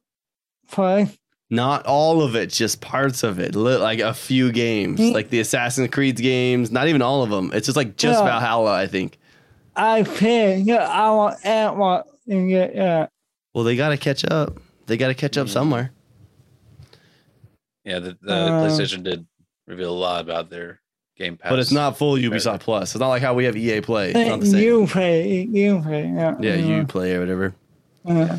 [0.71, 1.09] play.
[1.49, 3.55] Not all of it, just parts of it.
[3.55, 5.13] Like a few games, Mm.
[5.15, 6.71] like the Assassin's Creed games.
[6.71, 7.51] Not even all of them.
[7.55, 8.27] It's just like just Yeah.
[8.27, 9.19] Valhalla, I think.
[9.83, 13.11] I think I want that one and get that.
[13.55, 14.59] Well, they gotta catch up.
[14.87, 15.51] They gotta catch up Mm.
[15.51, 15.93] somewhere.
[17.85, 19.27] Yeah, the, the Uh, PlayStation did
[19.67, 20.81] reveal a lot about their
[21.17, 21.51] Game Pass.
[21.51, 22.59] But it's not full Ubisoft Fair.
[22.59, 22.95] Plus.
[22.95, 24.11] It's not like how we have EA Play.
[24.11, 24.63] It's not the same.
[24.63, 26.05] You play, you play.
[26.15, 27.55] Yeah, yeah, you play or whatever.
[28.07, 28.39] Uh,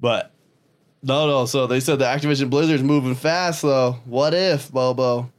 [0.00, 0.32] But
[1.02, 1.46] no, no.
[1.46, 3.92] So they said the Activision Blizzard's moving fast, though.
[4.04, 5.30] What if, Bobo?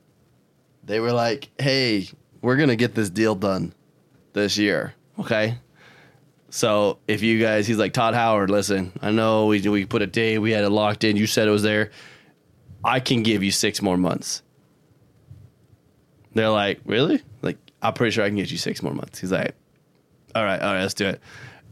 [0.84, 2.10] They were like, "Hey,
[2.42, 3.74] we're gonna get this deal done
[4.40, 5.58] this year, okay?"
[6.50, 8.50] So if you guys, he's like Todd Howard.
[8.50, 11.16] Listen, I know we we put a date, we had it locked in.
[11.16, 11.92] You said it was there.
[12.84, 14.42] I can give you six more months.
[16.34, 17.22] They're like, really?
[17.42, 19.20] Like, I'm pretty sure I can get you six more months.
[19.20, 19.56] He's like,
[20.36, 21.22] all right, all right, let's do it.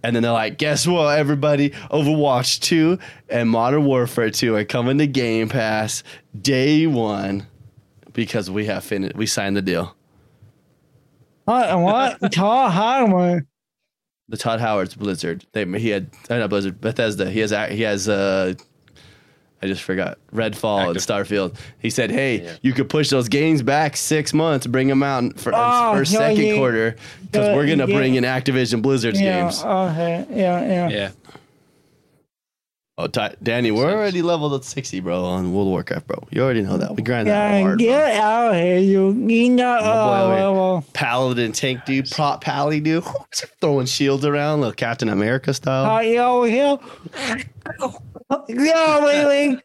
[0.04, 1.72] And then they're like, guess what, everybody?
[1.92, 3.00] Overwatch 2
[3.30, 6.04] and Modern Warfare 2 are coming to Game Pass
[6.40, 7.48] day one
[8.14, 9.16] because we have finished.
[9.16, 9.96] We signed the deal.
[11.48, 11.80] What?
[12.22, 12.32] What?
[12.32, 13.46] Tall Hardware.
[14.30, 15.46] The Todd Howard's Blizzard.
[15.54, 17.30] They he had uh, not Blizzard Bethesda.
[17.32, 18.54] He has he has uh
[19.62, 21.56] I just forgot Redfall and Starfield.
[21.80, 22.56] He said, "Hey, Yeah.
[22.62, 26.04] you could push those games back six months, bring them out for, Oh, for yeah,
[26.04, 26.56] second yeah.
[26.58, 27.96] quarter because we're gonna yeah.
[27.98, 29.42] bring in Activision Blizzard's Yeah.
[29.44, 30.26] games." Okay.
[30.30, 30.62] Yeah.
[30.68, 30.90] Yeah.
[30.90, 31.10] Yeah,
[33.00, 36.28] Oh, Ty- Danny, we're already leveled at 60, bro, on World of Warcraft, bro.
[36.32, 36.96] You already know that.
[36.96, 37.78] We grind that Yeah, hard.
[37.78, 37.86] bro.
[37.86, 39.12] get out of here, you.
[39.14, 43.04] You know, boy over uh, Paladin tank dude, prot pally dude,
[43.62, 45.92] throwing shields around, little Captain America style.
[45.98, 46.80] uh, you over here.
[48.50, 49.60] Yeah, wait,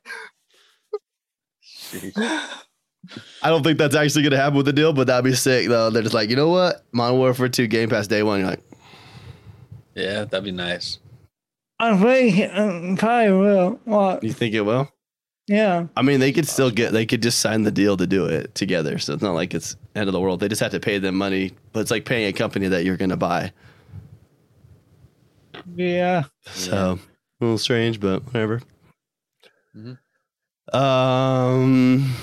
[3.42, 5.90] I don't think that's actually gonna happen with the deal, but that'd be sick though.
[5.90, 8.40] They're just like, you know what, Modern Warfare 2 Game Pass day one.
[8.40, 8.62] You're like,
[9.95, 10.99] yeah, that'd be nice.
[11.83, 13.81] I think um, probably will.
[13.85, 14.23] What?
[14.23, 14.88] you think it will?
[15.49, 15.88] Yeah.
[15.97, 18.55] I mean, they could still get, they could just sign the deal to do it
[18.55, 18.99] together.
[19.01, 20.38] So it's not like it's end of the world.
[20.38, 22.97] They just have to pay them money, but it's like paying a company that you're
[22.97, 23.53] gonna buy.
[25.75, 26.25] Yeah.
[26.53, 26.99] So
[27.40, 28.62] a little strange, but whatever.
[29.77, 29.99] Mhm.
[30.73, 32.14] Um,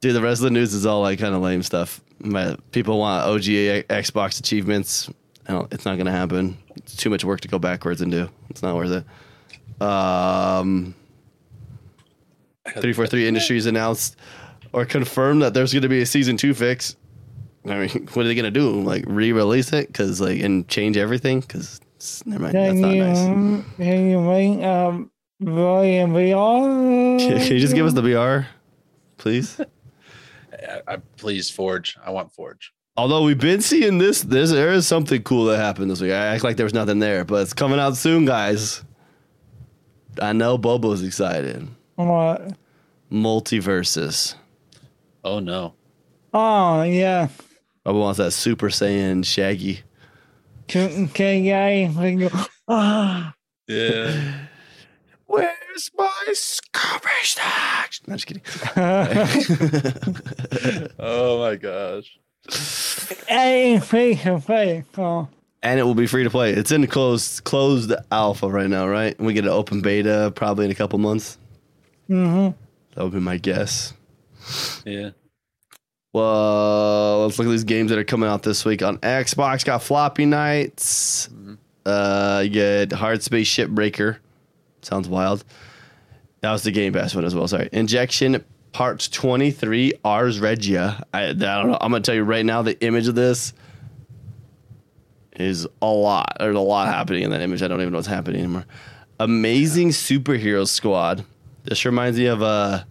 [0.00, 2.00] dude, the rest of the news is all like kind of lame stuff.
[2.20, 5.08] My, people want OGA Xbox achievements.
[5.48, 6.58] I don't, it's not gonna happen.
[6.76, 8.28] It's too much work to go backwards and do.
[8.50, 9.82] It's not worth it.
[9.82, 10.94] Um,
[12.78, 14.16] three four three Industries announced
[14.72, 16.96] or confirmed that there's gonna be a season two fix.
[17.66, 18.80] I mean, what are they gonna do?
[18.82, 19.92] Like re-release it?
[19.94, 21.42] Cause like and change everything?
[21.42, 21.80] Cause
[22.24, 22.54] never mind.
[22.54, 23.64] That's Can not you, nice.
[23.76, 27.18] can you make um, Roy and VR?
[27.46, 28.46] Can you just give us the VR,
[29.16, 29.60] please?
[30.52, 31.96] I, I, please, Forge.
[32.04, 32.72] I want Forge.
[32.98, 36.10] Although we've been seeing this, this there is something cool that happened this week.
[36.10, 38.82] I act like there was nothing there, but it's coming out soon, guys.
[40.20, 41.68] I know Bobo's excited.
[41.94, 42.54] What?
[43.12, 44.34] MultiVersus.
[45.22, 45.74] Oh no.
[46.34, 47.28] Oh, yeah.
[47.84, 49.82] Bobo wants that Super Saiyan Shaggy.
[50.66, 52.28] Can, can I,
[52.66, 53.32] ah,
[53.68, 54.46] Yeah.
[55.26, 58.00] Where's my Scooby snacks?
[58.08, 58.42] No, just kidding.
[60.98, 62.18] Oh my gosh.
[63.26, 64.84] Hey, face to face.
[64.94, 65.28] So,
[65.62, 66.52] and it will be free to play.
[66.52, 69.18] It's in closed closed alpha right now, right?
[69.20, 71.38] We get an open beta probably in a couple months.
[72.08, 72.56] mm-hmm.
[72.94, 73.92] That would be my guess.
[74.84, 75.10] Yeah.
[76.12, 79.64] Well, let's look at these games that are coming out this week on Xbox.
[79.64, 81.28] Got Floppy Knights.
[81.84, 84.16] Uh, you get Hard Space Shipbreaker.
[84.82, 85.44] Sounds wild.
[86.40, 87.46] That was the Game Pass one as well.
[87.46, 87.68] Sorry.
[87.72, 91.04] Injection Parts 23 Ars Regia.
[91.12, 91.78] I, I don't know.
[91.80, 92.62] I'm gonna tell you right now.
[92.62, 93.52] The image of this
[95.36, 96.36] is a lot.
[96.38, 97.62] There's a lot happening in that image.
[97.62, 98.66] I don't even know what's happening anymore.
[99.20, 101.24] Amazing Superhero Squad.
[101.64, 102.84] This reminds me of uh,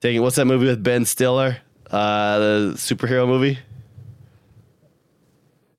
[0.00, 1.58] dang it, what's that movie with Ben Stiller?
[1.90, 3.58] Uh, the superhero movie.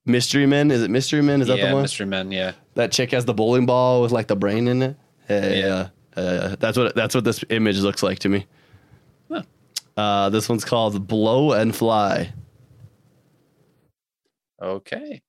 [0.05, 0.71] Mystery Men.
[0.71, 1.41] Is it Mystery Men?
[1.41, 1.81] Is that yeah, the one?
[1.81, 2.31] Mystery Men.
[2.31, 2.53] Yeah.
[2.75, 4.97] that chick has the bowling ball with like the brain in it.
[5.29, 5.57] Yeah, Yeah.
[5.57, 5.87] yeah.
[6.21, 8.45] Uh, that's what that's what this image looks like to me.
[9.97, 10.01] Huh.
[10.01, 12.33] Uh, this one's called Blow and Fly.
[14.61, 15.21] Okay.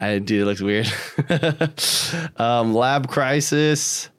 [0.00, 0.86] I dude, it looks weird.
[2.40, 4.10] um, Lab Crisis.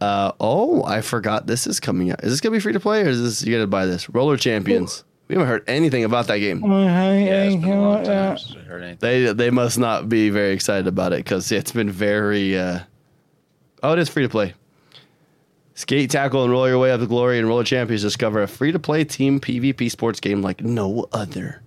[0.00, 2.22] Uh, oh, I forgot this is coming out.
[2.22, 4.08] Is this gonna be free to play or is this you gotta buy this?
[4.08, 5.04] Roller Champions.
[5.28, 6.60] We haven't heard anything about that game.
[6.64, 8.98] Yeah, it's been a long time since I heard anything.
[9.00, 12.58] They they must not be very excited about it because it's been very.
[12.58, 12.80] Uh,
[13.82, 14.54] oh, it is free to play.
[15.80, 18.02] Skate, tackle, and roll your way up to glory and roller champions.
[18.02, 21.62] Discover a free to play team PvP sports game like no other.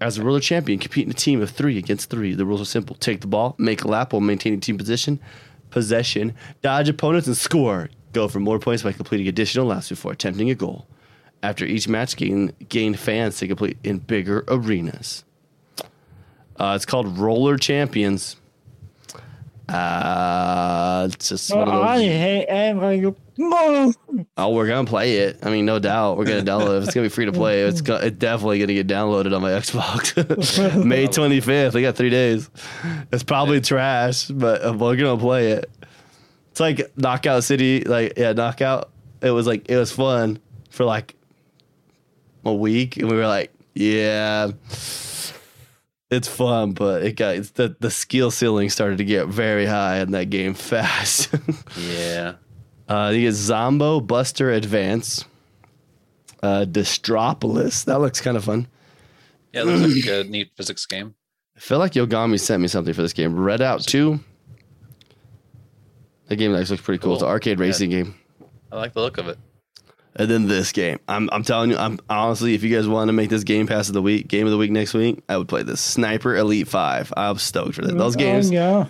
[0.00, 2.32] As a roller champion, compete in a team of three against three.
[2.32, 5.20] The rules are simple: take the ball, make a lap while maintaining team position,
[5.68, 7.90] possession, dodge opponents, and score.
[8.14, 10.86] Go for more points by completing additional laps before attempting a goal.
[11.42, 15.22] After each match, gain gain fans to complete in bigger arenas.
[16.58, 18.36] Uh, it's called Roller Champions.
[19.68, 22.46] Uh, it's just one of Well, I hate.
[24.36, 25.38] Oh, we're gonna play it.
[25.42, 26.84] I mean, no doubt, we're gonna download it.
[26.84, 27.62] It's gonna be free to play.
[27.62, 30.84] It's, go- it's definitely gonna get downloaded on my Xbox.
[30.84, 31.76] May twenty fifth.
[31.76, 32.48] I got three days.
[33.12, 35.70] It's probably trash, but uh, we're gonna play it.
[36.50, 37.82] It's like Knockout City.
[37.84, 38.90] Like yeah, Knockout.
[39.20, 41.14] It was like it was fun for like
[42.44, 44.50] a week, and we were like, yeah,
[46.10, 49.98] it's fun, but it got it's the the skill ceiling started to get very high
[49.98, 51.28] in that game fast.
[51.78, 52.34] Yeah.
[52.88, 55.24] Uh, you get Zombo Buster Advance.
[56.42, 57.84] Uh, Distropolis.
[57.84, 58.68] That looks kind of fun.
[59.52, 61.14] Yeah, it looks like a neat physics game.
[61.56, 63.34] I feel like Yogomi sent me something for this game.
[63.34, 64.20] Redout 2.
[66.28, 67.14] That game actually looks pretty cool.
[67.14, 67.32] It's an Cool.
[67.32, 67.64] arcade Yeah.
[67.66, 68.14] racing game.
[68.70, 69.38] I like the look of it.
[70.18, 70.98] And then this game.
[71.06, 73.86] I'm, I'm telling you, I'm honestly, if you guys want to make this game pass
[73.88, 76.66] of the week, game of the week next week, I would play this Sniper Elite
[76.66, 77.12] 5.
[77.16, 77.96] I'm stoked for that.
[77.96, 78.86] Those games, Oh, yeah.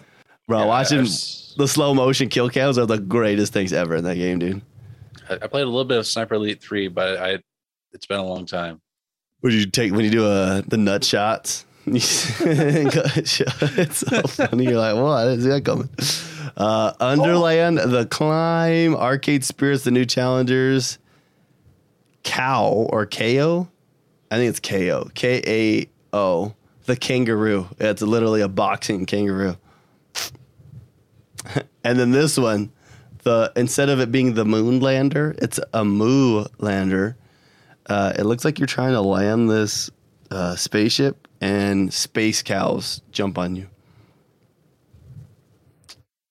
[0.47, 4.17] bro, Yeah, watching the slow motion kill cams are the greatest things ever in that
[4.17, 4.63] game, dude.
[5.29, 7.39] I, I played a little bit of Sniper Elite 3, but I
[7.93, 8.81] it's been a long time.
[9.43, 11.67] Would you take when you do uh, the nut shots?
[11.87, 12.13] it's
[13.99, 14.65] so funny.
[14.65, 15.89] You're like, well, I didn't see that coming.
[16.57, 20.99] Uh, Underland, The Climb, Arcade Spirits, The New Challengers,
[22.23, 23.69] Cow or KO.
[24.31, 25.11] I think it's KO.
[25.15, 26.55] K A O.
[26.85, 27.69] The Kangaroo.
[27.79, 29.57] It's literally a boxing kangaroo.
[31.85, 32.73] and then this one,
[33.25, 37.17] the instead of it being the Moon Lander, it's a Moo Lander.
[37.87, 39.91] Uh, it looks like you're trying to land this
[40.31, 43.69] uh, spaceship, and space cows jump on you.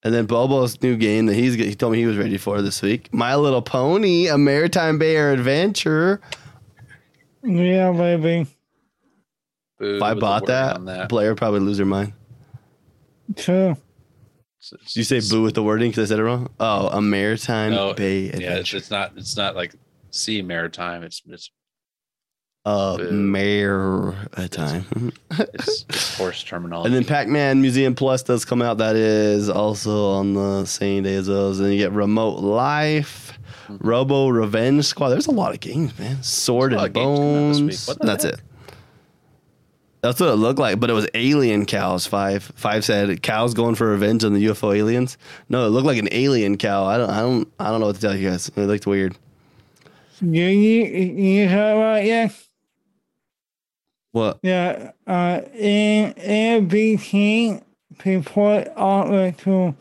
[0.03, 2.81] And then Bobo's new game that he's he told me he was ready for this
[2.81, 3.11] week.
[3.13, 6.21] My Little Pony, a Maretime Bear Adventure.
[7.43, 8.47] Yeah, baby.
[9.79, 11.09] Boo If I bought that, on that.
[11.09, 12.13] Blair would probably lose her mind.
[13.35, 13.71] True.
[13.71, 16.49] It's- it's- Did you say boo with the wording because I said it wrong?
[16.59, 19.13] Oh, a Maretime No, Bay Yeah, it's, it's not.
[19.17, 19.75] It's not like
[20.11, 21.03] sea maritime.
[21.03, 21.51] It's it's
[22.67, 23.11] a boo.
[23.11, 25.15] Maretime.
[25.53, 26.87] it's, it's horse terminology.
[26.87, 28.79] And then Pac-Man Museum Plus does come out.
[28.79, 31.59] That is also on the same day as those.
[31.59, 33.33] And you get Remote Life,
[33.67, 33.85] Mm-hmm.
[33.85, 35.09] Robo Revenge Squad.
[35.09, 36.23] There's a lot of games, man.
[36.23, 37.97] Sword a lot and of games coming out this week.
[37.97, 38.07] Bones.
[38.07, 38.33] That's heck?
[38.35, 38.41] it.
[40.01, 42.07] That's what it looked like, but it was alien cows.
[42.07, 45.17] Five five said cows going for revenge on the UFO aliens.
[45.49, 46.85] No, it looked like an alien cow.
[46.85, 48.47] I don't, I don't, I don't know what to tell you guys.
[48.47, 49.17] It looked weird.
[50.21, 52.29] You, you, you heard about yeah?
[54.17, 54.39] What?
[54.41, 57.61] Yeah, uh, in ABC
[58.03, 59.75] report over to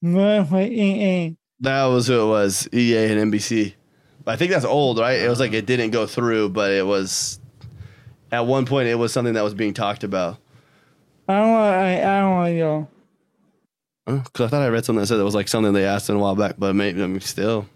[0.00, 1.36] Mercury EA.
[1.58, 2.68] That was who it was.
[2.72, 3.74] EA and NBC.
[4.24, 5.18] I think that's old, right?
[5.18, 7.40] It was like it didn't go through, but it was
[8.30, 10.38] at one point it was something that was being talked about.
[11.28, 12.88] I don't I, I don't want go.
[14.06, 16.14] Because I thought I read something that said it was like something they asked in
[16.14, 17.66] a while back, but maybe I mean still,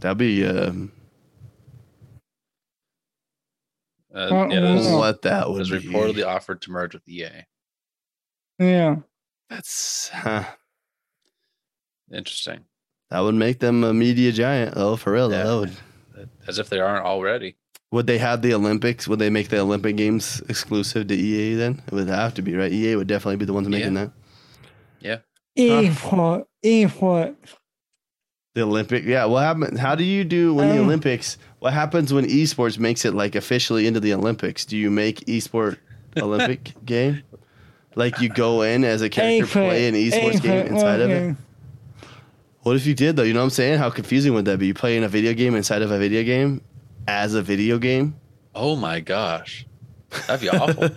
[0.00, 0.92] that'd be um,
[4.14, 7.46] Uh, yeah, this is- what that was was reportedly offered to merge with EA.
[8.58, 8.96] Yeah.
[9.48, 10.44] That's huh,
[12.12, 12.64] Interesting.
[13.10, 14.74] that would make them a media giant.
[14.76, 15.44] Oh, for real, Yeah.
[15.44, 15.76] that would.
[16.46, 17.56] As if they aren't already.
[17.90, 19.06] Would they have the Olympics?
[19.08, 21.82] Would they make the Olympic Games exclusive to EA then?
[21.86, 22.72] It would have to be, right?
[22.72, 24.12] EA would definitely be the ones making that.
[25.58, 26.44] Esport.
[26.64, 27.36] Esport.
[28.54, 29.24] The Olympic, yeah.
[29.24, 29.78] What happened?
[29.78, 31.38] How do you do when the Um, Olympics?
[31.60, 34.64] What happens when esports makes it like officially into the Olympics?
[34.66, 35.78] Do you make esport
[36.18, 37.22] Olympic game?
[37.94, 41.36] Like you go in as a character, play an esports game inside of it.
[42.62, 43.22] What if you did though?
[43.22, 43.78] You know what I'm saying?
[43.78, 44.66] How confusing would that be?
[44.68, 46.60] You play in a video game inside of a video game
[47.08, 48.16] as a video game.
[48.54, 49.66] Oh my gosh.
[50.26, 50.90] That'd be awful.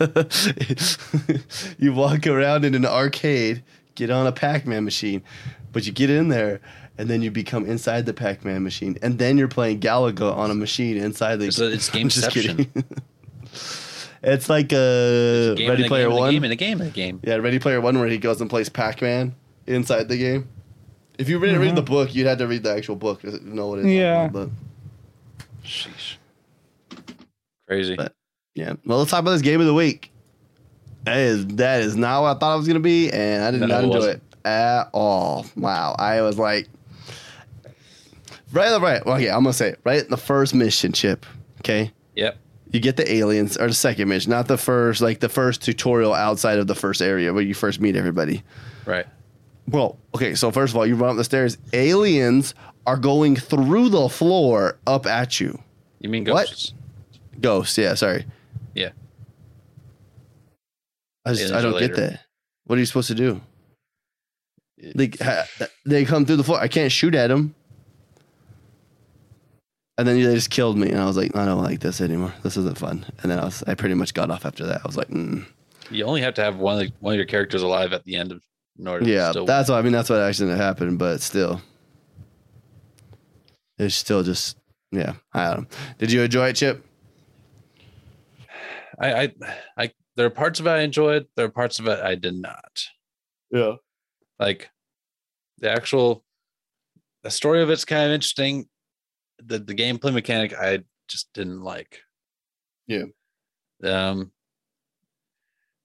[1.79, 3.63] you walk around in an arcade,
[3.95, 5.23] get on a Pac-Man machine,
[5.71, 6.59] but you get in there
[6.97, 10.55] and then you become inside the Pac-Man machine, and then you're playing Galaga on a
[10.55, 11.47] machine inside the.
[11.47, 12.57] It's, it's I'm just gameception.
[12.57, 12.83] kidding.
[14.23, 16.31] it's like a Game Ready a Player game One.
[16.31, 17.19] game in a game in a game.
[17.23, 19.35] Yeah, Ready Player One, where he goes and plays Pac-Man
[19.67, 20.47] inside the game.
[21.17, 21.75] If you didn't read Mhm.
[21.75, 23.91] the book, you'd have to read the actual book to know what it is.
[23.93, 24.27] Yeah.
[24.27, 24.49] But
[25.63, 26.17] Sheesh.
[27.67, 27.95] Crazy.
[27.95, 28.13] But-
[28.53, 28.73] yeah.
[28.85, 30.11] Well, let's talk about this game of the week.
[31.03, 33.61] That is that is not what I thought it was gonna be, and I did
[33.61, 34.15] No, not enjoy wasn't.
[34.43, 35.45] it at all.
[35.55, 35.95] Wow.
[35.99, 36.67] I was like
[38.51, 39.05] Right right.
[39.05, 39.79] Well, yeah, I'm gonna say it.
[39.83, 41.25] Right the first mission chip.
[41.59, 41.91] Okay.
[42.15, 42.37] Yep.
[42.71, 46.13] You get the aliens or the second mission, not the first like the first tutorial
[46.13, 48.43] outside of the first area where you first meet everybody.
[48.85, 49.05] Right.
[49.67, 51.57] Well, okay, so first of all, you run up the stairs.
[51.73, 52.53] Aliens
[52.85, 55.59] are going through the floor up at you.
[55.99, 56.47] You mean What?
[56.47, 56.73] ghosts?
[57.41, 58.25] Ghosts, yeah, sorry.
[58.75, 58.91] Yeah.
[61.25, 62.21] I just I don't get that.
[62.65, 63.41] What are you supposed to do?
[64.77, 65.45] They ha,
[65.85, 66.59] they come through the floor.
[66.59, 67.55] I can't shoot at them.
[69.97, 72.33] And then they just killed me, and I was like, I don't like this anymore.
[72.43, 73.05] This isn't fun.
[73.21, 74.81] And then I was, I pretty much got off after that.
[74.83, 75.45] I was like, mm.
[75.89, 78.15] You only have to have one of the, one of your characters alive at the
[78.15, 78.43] end of
[78.77, 79.93] in order to yeah, still that's what I mean.
[79.93, 81.61] That's what actually happened, but still,
[83.77, 84.57] it's still just,
[84.91, 85.13] yeah.
[85.33, 85.77] I don't know.
[85.97, 86.85] Did you enjoy it, Chip?
[88.99, 89.33] I, I
[89.77, 92.35] I there are parts of it I enjoyed, there are parts of it I did
[92.35, 92.83] not.
[93.51, 93.73] Yeah.
[94.39, 94.69] Like
[95.59, 96.23] the actual
[97.23, 98.67] the story of it's kind of interesting.
[99.43, 102.01] The the gameplay mechanic I just didn't like.
[102.87, 103.05] Yeah.
[103.83, 104.31] Um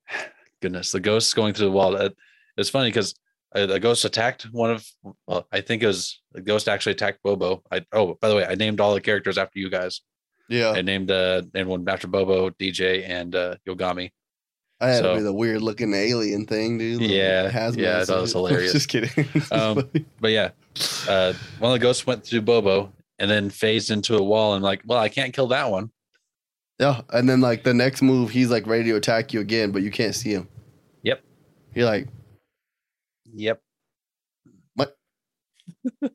[0.62, 1.96] goodness, the ghosts going through the wall.
[1.96, 2.16] It,
[2.56, 3.14] it's funny because
[3.54, 4.86] a, a ghost attacked one of
[5.26, 7.62] well, I think it was the ghost actually attacked Bobo.
[7.70, 10.00] I oh by the way, I named all the characters after you guys.
[10.48, 10.70] Yeah.
[10.70, 14.10] I named uh named one after Bobo, DJ, and uh Yogomi.
[14.82, 17.02] I had to be the weird looking alien thing, dude.
[17.02, 18.72] Little Yeah, yeah, it was hilarious.
[18.72, 19.28] Just kidding.
[19.52, 19.90] Um,
[20.20, 20.50] But yeah,
[21.06, 22.90] uh, one of the ghosts went through Bobo
[23.20, 24.54] and then phased into a wall.
[24.54, 25.90] And like, well, I can't kill that one.
[26.80, 27.02] yeah.
[27.10, 29.90] And then like the next move, he's like ready to attack you again, but you
[29.92, 30.48] can't see him.
[31.02, 31.22] Yep.
[31.74, 32.08] You're like,
[33.32, 33.60] Yep.
[34.74, 34.96] What?
[36.02, 36.10] and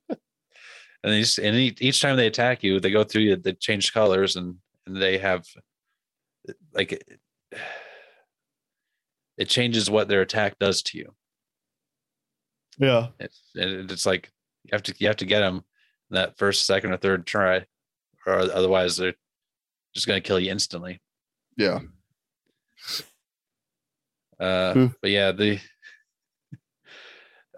[1.03, 3.35] they just, and each, each time they attack you, they go through you.
[3.37, 4.55] They change colors and
[4.87, 5.45] and they have
[6.73, 7.19] like it,
[9.37, 11.13] it changes what their attack does to you.
[12.77, 13.07] yeah.
[13.19, 14.29] It's it's like
[14.63, 15.63] you have to you have to get them
[16.15, 17.65] that first, second, or third try,
[18.25, 19.13] or otherwise they're
[19.93, 21.01] just gonna kill you instantly.
[21.57, 21.79] Yeah.
[24.39, 24.85] Uh, Hmm.
[25.01, 25.59] but yeah, the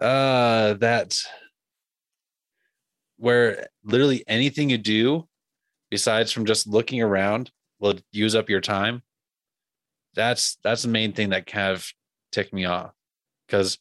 [0.00, 1.18] uh that
[3.16, 5.26] where literally anything you do
[5.90, 7.50] besides from just looking around
[7.80, 9.02] will use up your time.
[10.14, 11.86] That's that's the main thing that kind of
[12.32, 12.92] ticked me off
[13.46, 13.78] because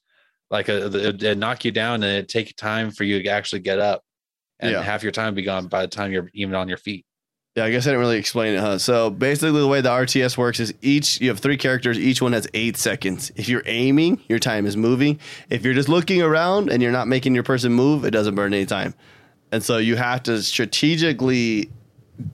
[0.50, 3.60] like uh, it, it knock you down and it take time for you to actually
[3.60, 4.02] get up
[4.60, 4.82] and Yeah.
[4.82, 7.06] half your time be gone by the time you're even on your feet.
[7.56, 8.78] Yeah, I guess I didn't really explain it, huh?
[8.78, 11.98] So basically, the way the RTS works is each you have three characters.
[11.98, 13.32] Each one has eight seconds.
[13.36, 15.20] If you're aiming, your time is moving.
[15.50, 18.54] If you're just looking around and you're not making your person move, it doesn't burn
[18.54, 18.94] any time.
[19.52, 21.70] And so you have to strategically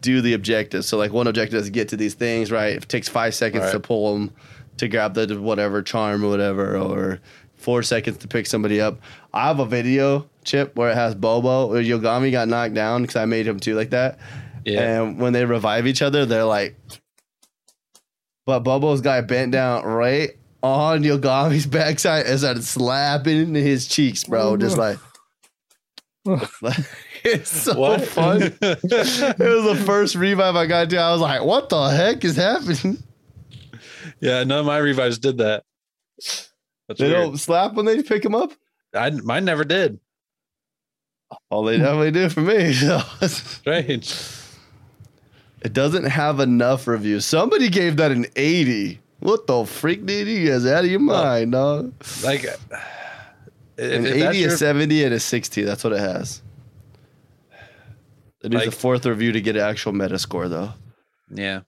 [0.01, 0.87] do the objectives.
[0.87, 2.75] So like one objective is get to these things, right?
[2.75, 3.71] It takes five seconds Right.
[3.73, 4.31] to pull them
[4.77, 7.19] to grab the whatever charm or whatever, or
[7.63, 8.99] four seconds to pick somebody up.
[9.33, 13.15] I have a video chip where it has Bobo or Yogomi got knocked down because
[13.15, 14.19] I made him too like that.
[14.65, 15.01] Yeah.
[15.01, 16.75] And when they revive each other, they're like,
[18.45, 24.25] but Bobo's guy bent down right on Yogomi's backside and started slapping into his cheeks,
[24.25, 24.51] bro.
[24.51, 24.97] Oh, Just like,
[27.23, 28.41] it's so fun.
[28.61, 30.97] it was the first revive I got to.
[30.97, 32.97] I was like, what the heck is happening?
[34.19, 35.63] yeah, none of my revives did that.
[36.87, 37.17] That's They weird.
[37.21, 38.51] don't slap when they pick them up.
[38.93, 39.99] I mine never did.
[41.49, 42.73] All they definitely do for me.
[42.73, 42.99] So.
[43.27, 44.13] Strange.
[45.61, 47.25] It doesn't have enough reviews.
[47.25, 48.99] Somebody gave that an 80.
[49.19, 51.93] What the freak did you guys out of your mind, dog?
[52.23, 52.57] Like uh,
[53.77, 55.61] if, An if 80, your- a 70, and a 60.
[55.63, 56.41] That's what it has.
[58.43, 60.73] It needs a fourth review to get an actual meta score, though.
[61.33, 61.61] Yeah.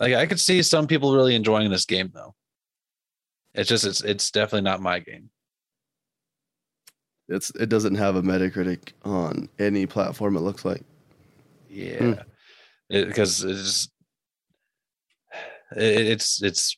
[0.00, 2.34] Like I could see some people really enjoying this game though.
[3.54, 5.30] It's just it's it's definitely not my game.
[7.28, 10.36] It's it doesn't have a Metacritic on any platform.
[10.36, 10.82] It looks like.
[11.68, 11.98] Yeah.
[11.98, 12.12] Hmm.
[12.88, 13.88] Because it's
[15.76, 16.76] it, it's it's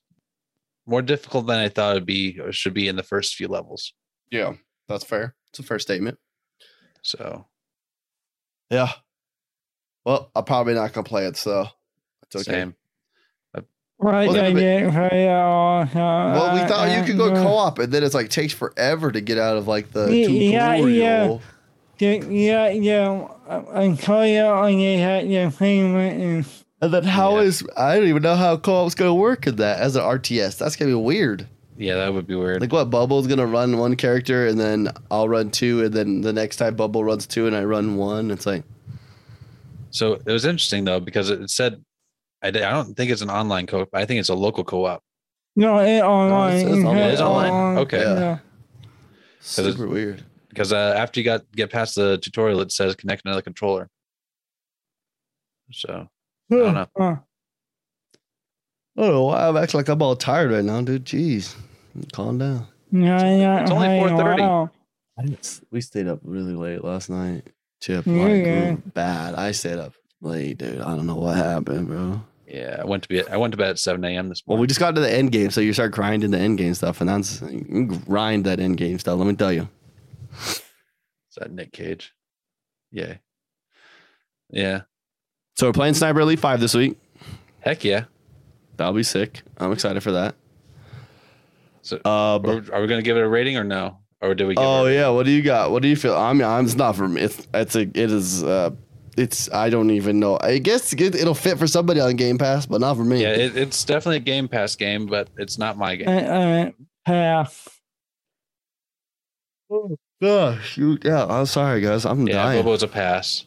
[0.87, 3.93] more difficult than I thought it'd be or should be in the first few levels.
[4.31, 4.55] Yeah,
[4.89, 5.35] that's fair.
[5.49, 6.18] It's a fair statement.
[7.03, 7.47] So
[8.70, 8.93] Yeah.
[10.05, 11.66] Well, I'm probably not gonna play it, so
[12.22, 12.45] it's okay.
[12.45, 12.77] same.
[14.07, 17.80] Right, Well, I but- get right, uh, Well, we thought you could go uh, co-op,
[17.80, 21.42] and then it's like takes forever to get out of like the Ye- yeah, tutorial.
[21.98, 22.18] yeah.
[22.28, 23.28] Yeah, yeah,
[23.72, 26.46] until you only had your payment and
[26.82, 27.42] And then how Yeah.
[27.46, 30.57] is I don't even know how co-op's gonna work in that as an RTS.
[30.57, 31.48] That's gonna be weird.
[31.76, 32.61] Yeah, that would be weird.
[32.61, 36.32] Like what Bubble's gonna run one character and then I'll run two, and then the
[36.32, 38.30] next time Bubble runs two and I run one.
[38.30, 38.62] It's like
[39.90, 41.80] So it was interesting though because it said
[42.43, 43.89] I, I don't think it's an online co-op.
[43.95, 45.03] I think it's a local co-op.
[45.57, 46.61] no, it online.
[46.61, 46.97] says online.
[46.99, 47.78] It is online?
[47.78, 48.01] Okay.
[48.01, 48.14] Yeah.
[48.18, 48.39] Yeah.
[49.39, 50.22] it's- super weird.
[50.49, 53.91] Because uh, after you got get past the tutorial, it says connect another controller.
[55.72, 56.09] So
[56.51, 56.87] I don't know.
[56.97, 57.16] Huh.
[58.97, 61.05] I don't know why I'm acting like I'm all tired right now, dude.
[61.05, 61.55] Jeez,
[62.12, 62.66] calm down.
[62.91, 63.61] Yeah, yeah.
[63.62, 64.39] It's only 4:30.
[64.41, 64.70] wow.
[65.18, 67.47] I didn't, s- we stayed up really late last night.
[67.82, 68.76] Chip, Yeah, like, yeah.
[68.95, 69.34] bad.
[69.34, 69.93] I stayed up
[70.27, 70.81] late, dude.
[70.81, 72.20] I don't know what happened, bro.
[72.47, 74.29] yeah, I went to be I went to bed at seven a.m.
[74.29, 74.59] this morning.
[74.59, 76.74] Well, we just got to the end game, so you start grinding the end game
[76.74, 77.41] stuff, and that's
[78.07, 79.18] grind that end game stuff.
[79.18, 79.68] Let me tell you.
[80.39, 80.62] Is
[81.39, 82.12] that Nick Cage?
[82.93, 83.14] Yeah,
[84.51, 84.83] yeah.
[85.55, 86.99] So we're playing Sniper Elite Five this week.
[87.61, 88.05] Heck yeah.
[88.77, 89.43] That'll be sick.
[89.59, 90.35] I'm excited for that.
[91.83, 93.99] So Uh, are, but, we- are we gonna give it a rating or no?
[94.20, 94.55] Or did we?
[94.55, 95.70] Give oh it a- yeah, what do you got?
[95.70, 96.16] What do you feel?
[96.16, 97.20] I mean, I'm, it's not for me.
[97.22, 98.70] It's it's a it is uh
[99.17, 100.39] it's I don't even know.
[100.41, 103.23] I guess it- it'll fit for somebody on Game Pass, but not for me.
[103.23, 106.09] Yeah, it, it's definitely a Game Pass game, but it's not my game.
[106.09, 106.71] Uh, uh,
[107.05, 107.69] pass.
[110.23, 111.05] Oh, shoot.
[111.05, 112.05] Yeah, I'm sorry, guys.
[112.07, 112.62] I'm yeah, dying.
[112.62, 113.45] Bobo's a pass.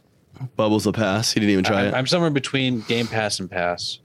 [0.55, 1.31] Bubbles a pass.
[1.33, 1.93] He didn't even try I'm, it.
[1.93, 3.99] I'm somewhere between Game Pass and Pass.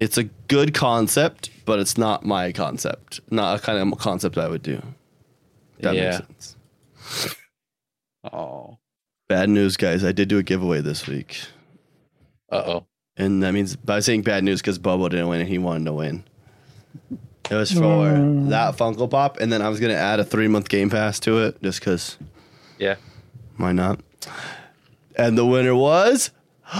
[0.00, 3.20] it's a good concept, but it's not my concept.
[3.30, 4.82] Not a kind of concept I would do.
[5.80, 6.20] That Yeah.
[6.38, 6.56] makes
[6.96, 7.36] sense.
[8.32, 8.77] Oh,
[9.28, 10.04] Bad news, guys.
[10.04, 11.40] I did do a giveaway this week.
[12.50, 12.86] uh oh.
[13.16, 15.92] And that means by saying bad news because Bubba didn't win and he wanted to
[15.92, 16.24] win.
[17.50, 18.50] It was for Mm.
[18.50, 21.38] that Funko Pop, and then I was gonna add a three month Game Pass to
[21.38, 22.16] it just because.
[22.78, 22.94] Yeah.
[23.56, 24.00] Why not?
[25.16, 26.30] And the winner was.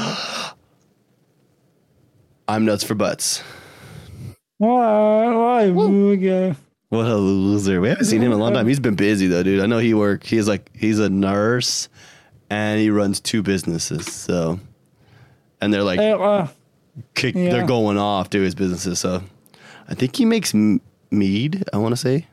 [2.48, 3.42] I'm nuts for butts.
[4.58, 5.26] Why?
[5.34, 5.64] Why?
[5.70, 6.56] Booga?
[6.90, 7.80] What a loser.
[7.80, 8.66] We haven't seen him in a long time.
[8.68, 9.60] He's been busy though, dude.
[9.60, 10.24] I know he work.
[10.24, 11.88] He's like he's a nurse
[12.50, 14.06] and he runs two businesses.
[14.12, 14.60] So
[15.60, 16.46] and they're like Hey, uh,
[17.14, 17.50] kick, Yeah.
[17.50, 18.98] they're going off to his businesses.
[18.98, 19.22] So
[19.88, 20.80] I think he makes m-
[21.10, 22.26] mead, I want to say.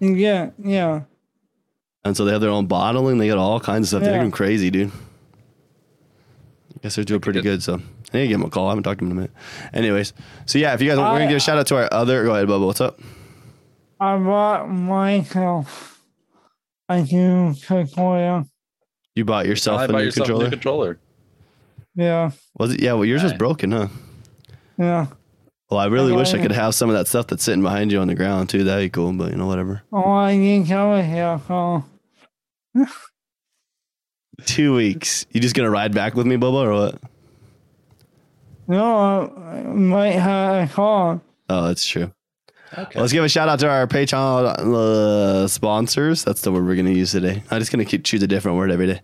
[0.00, 1.02] yeah, yeah.
[2.04, 3.18] And so they have their own bottling.
[3.18, 4.02] They got all kinds of stuff.
[4.10, 4.90] They're going crazy, dude.
[4.90, 7.56] I guess they're doing pretty good.
[7.56, 7.62] good.
[7.62, 8.68] So I need to give him a call.
[8.68, 9.32] I haven't talked to him in a minute.
[9.74, 10.14] Anyways,
[10.46, 12.24] so yeah, if you guys want, we're gonna give a shout out to our other.
[12.24, 12.64] Go ahead, Bubba.
[12.64, 12.98] What's up?
[14.00, 16.00] I bought myself
[16.88, 18.44] a new controller.
[19.14, 20.44] You bought yourself I a buy new yourself controller.
[20.44, 20.98] a new controller.
[21.96, 22.80] Yeah, Was it?
[22.82, 22.92] Yeah.
[22.94, 23.88] Well, yours was broken, huh?
[24.78, 25.06] yeah.
[25.70, 28.00] Well, I really wish I could have some of that stuff that's sitting behind you
[28.00, 28.64] on the ground too.
[28.64, 29.12] That'd be cool.
[29.12, 29.82] But you know, whatever.
[29.92, 31.84] Oh, I need over here, so
[34.46, 35.26] Two weeks.
[35.30, 37.00] You just gonna ride back with me, Bubba, or what?
[38.66, 41.20] no, I might have a car.
[41.48, 42.12] Oh, that's true.
[42.76, 43.00] Okay.
[43.00, 46.22] Let's give a shout out to our Patreon uh, sponsors.
[46.22, 47.42] That's the word we're going to use today.
[47.50, 49.00] I'm just going to choose a different word every day.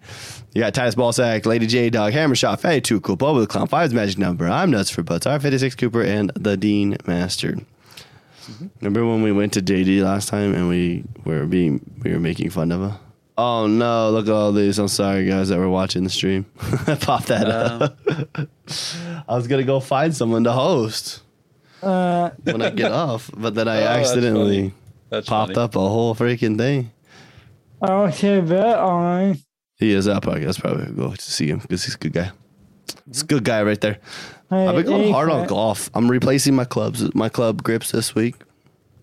[0.54, 3.66] You got Titus Ballsack, Lady J Dog, Hammer Shot, Fatty Too Cool, Bubba the Clown,
[3.66, 7.56] Five's Magic Number, I'm Nuts for Butts, R56 Cooper, and the Dean Master.
[8.80, 12.50] Remember when we went to JD last time and we were being we were making
[12.50, 13.00] fun of her?
[13.36, 14.10] Oh no!
[14.12, 14.78] Look at all these.
[14.78, 16.46] I'm sorry, guys, that were watching the stream.
[16.86, 17.98] I pop that up.
[19.28, 21.22] I was gonna go find someone to host
[21.82, 24.74] Uh, when I get off, but then I Oh, accidentally funny.
[25.10, 25.64] That's popped funny.
[25.64, 26.90] up a whole freaking thing.
[27.82, 29.38] I'll say that on.
[29.78, 30.26] He is up.
[30.26, 32.30] I guess probably go to see him because he's a good guy.
[33.08, 33.98] It's a good guy right there.
[34.50, 35.90] I've been going hard on golf.
[35.94, 38.36] I'm replacing my clubs, my club grips this week.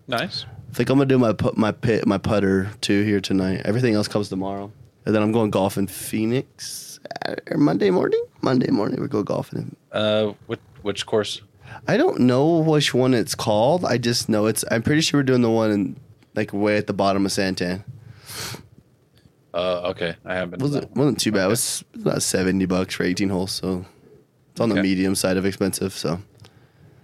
[0.08, 0.44] Nice.
[0.70, 3.62] I think I'm gonna do my put my pit my putter too here tonight.
[3.64, 4.72] Everything else comes tomorrow,
[5.06, 8.22] and then I'm going golf in Phoenix uh, Monday morning.
[8.42, 9.76] Monday morning we go golfing.
[9.92, 11.40] Uh, which which course?
[11.86, 13.84] I don't know which one it's called.
[13.84, 14.64] I just know it's.
[14.70, 15.96] I'm pretty sure we're doing the one in
[16.34, 17.84] like way at the bottom of Santan.
[19.52, 20.60] Uh, okay, I haven't been.
[20.60, 21.46] wasn't wasn't too bad.
[21.46, 23.84] It was about seventy bucks for eighteen holes, so
[24.50, 24.82] it's on the Okay.
[24.82, 25.92] medium side of expensive.
[25.92, 26.18] So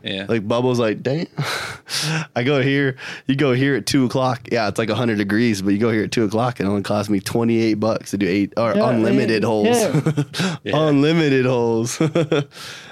[0.02, 0.26] Yeah.
[0.28, 1.28] like Bubbles, like dang,
[2.34, 2.96] I go here.
[3.28, 4.48] You go here at two o'clock.
[4.50, 6.82] Yeah, it's like hundred degrees, but you go here at two o'clock, and it only
[6.82, 9.66] costs me twenty eight bucks to do eight or Yeah, unlimited yeah, holes.
[9.80, 10.56] yeah.
[10.64, 10.88] Yeah.
[10.88, 12.00] unlimited holes.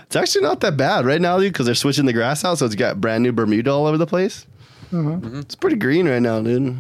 [0.09, 2.67] it's actually not that bad right now, dude, because they're switching the grass out, so
[2.67, 4.45] it's got brand new Bermuda all over the place.
[4.91, 5.41] Mhm.
[5.43, 6.79] It's pretty green right now, dude.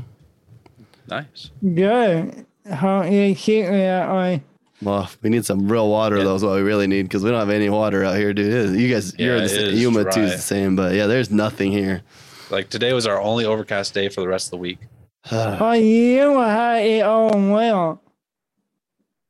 [1.08, 1.50] nice.
[1.62, 2.44] Good.
[2.70, 4.42] How you keep me that way?
[4.82, 6.18] Well, we need some real water.
[6.18, 6.24] Yeah.
[6.24, 6.34] though.
[6.36, 8.78] is what we really need because we don't have any water out here, dude.
[8.78, 9.66] You guys, you're Yeah, the same.
[9.68, 12.02] is Yuma too is the same, but yeah, there's nothing here.
[12.50, 14.78] Like today was our only overcast day for the rest of the week.
[15.32, 18.00] Oh, you had it all well.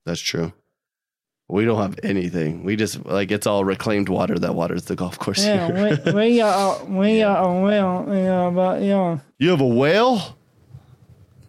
[0.04, 0.52] That's true.
[1.50, 2.62] We don't have anything.
[2.62, 5.98] We just like it's all reclaimed water that waters the golf course Yeah, here.
[6.04, 9.60] we, we got a, we got a well, you know, but you know, you have
[9.62, 10.36] a whale?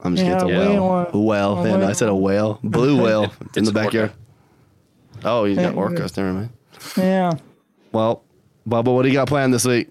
[0.02, 0.56] I'm just Yeah, kidding.
[0.56, 0.88] It's a we whale.
[0.88, 1.60] want- A whale.
[1.60, 2.60] a Yeah, no, I said a whale.
[2.64, 3.34] Blue whale.
[3.58, 3.84] In the an orca.
[3.84, 4.12] backyard.
[5.26, 5.82] Oh, you got Yeah.
[5.82, 6.16] orcas.
[6.16, 6.50] Never mind.
[6.96, 7.34] yeah.
[7.92, 8.24] Well,
[8.68, 9.90] Bubba, what do you got planned this week?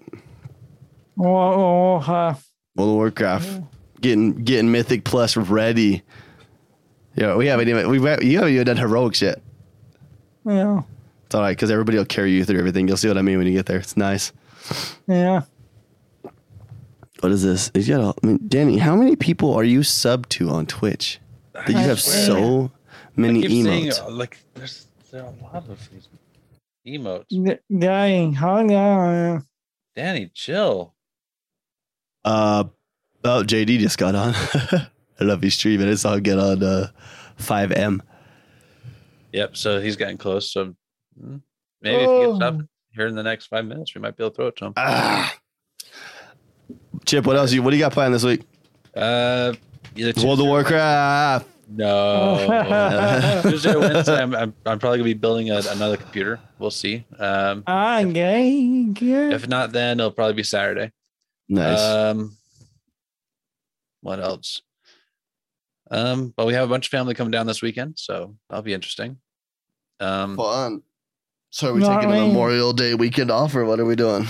[1.15, 2.33] Well, well, uh,
[2.75, 3.61] World of Warcraft.
[4.01, 6.01] Getting getting Mythic Plus ready.
[7.15, 9.41] Yeah, we haven't even we you haven't even done heroics yet.
[10.45, 10.81] Yeah,
[11.25, 12.87] It's all right because everybody will carry you through everything.
[12.87, 13.77] You'll see what I mean when you get there.
[13.77, 14.31] It's nice.
[15.07, 15.41] yeah.
[17.21, 17.69] What is this?
[17.75, 18.17] You got.
[18.23, 21.19] I mean, Danny, how many people are you sub to on Twitch?
[21.53, 22.25] That you I have swear.
[22.25, 22.71] so
[23.15, 24.01] many I keep emotes.
[24.01, 26.07] uh, like there's there are a lot of these
[26.87, 27.25] emotes.
[27.29, 29.45] D- Dang, hold on.
[29.95, 30.93] Danny, chill.
[32.23, 32.65] Uh,
[33.25, 34.33] oh, JD just got on.
[35.19, 35.89] I love you streaming.
[35.89, 36.87] I saw him get on uh,
[37.37, 37.99] 5M.
[39.31, 39.57] Yep.
[39.57, 40.51] So he's getting close.
[40.51, 40.75] So
[41.21, 41.41] mm,
[41.81, 42.63] maybe if he gets up Oh.
[42.93, 44.73] here in the next five minutes, we might be able to throw it to him.
[44.77, 45.35] Ah.
[47.05, 47.51] Chip, what else?
[47.51, 48.41] You what do you got planned this week?
[48.95, 49.53] Uh,
[50.17, 51.47] World of Warcraft.
[51.71, 53.41] No.
[53.43, 56.39] Tuesday Wednesday, I'm, I'm, I'm probably gonna be building a, another computer.
[56.57, 57.05] We'll see.
[57.19, 59.33] Um, I gay, good.
[59.33, 60.91] if not, then it'll probably be Saturday.
[61.47, 61.79] Nice.
[61.79, 62.35] Um,
[64.01, 64.61] what else?
[65.91, 68.73] Um, but we have a bunch of family coming down this weekend, so that'll be
[68.73, 69.17] interesting.
[69.99, 70.83] Um, Fun.
[71.49, 72.27] So are we Not taking a.
[72.27, 74.27] Memorial Day weekend off, or what are we doing?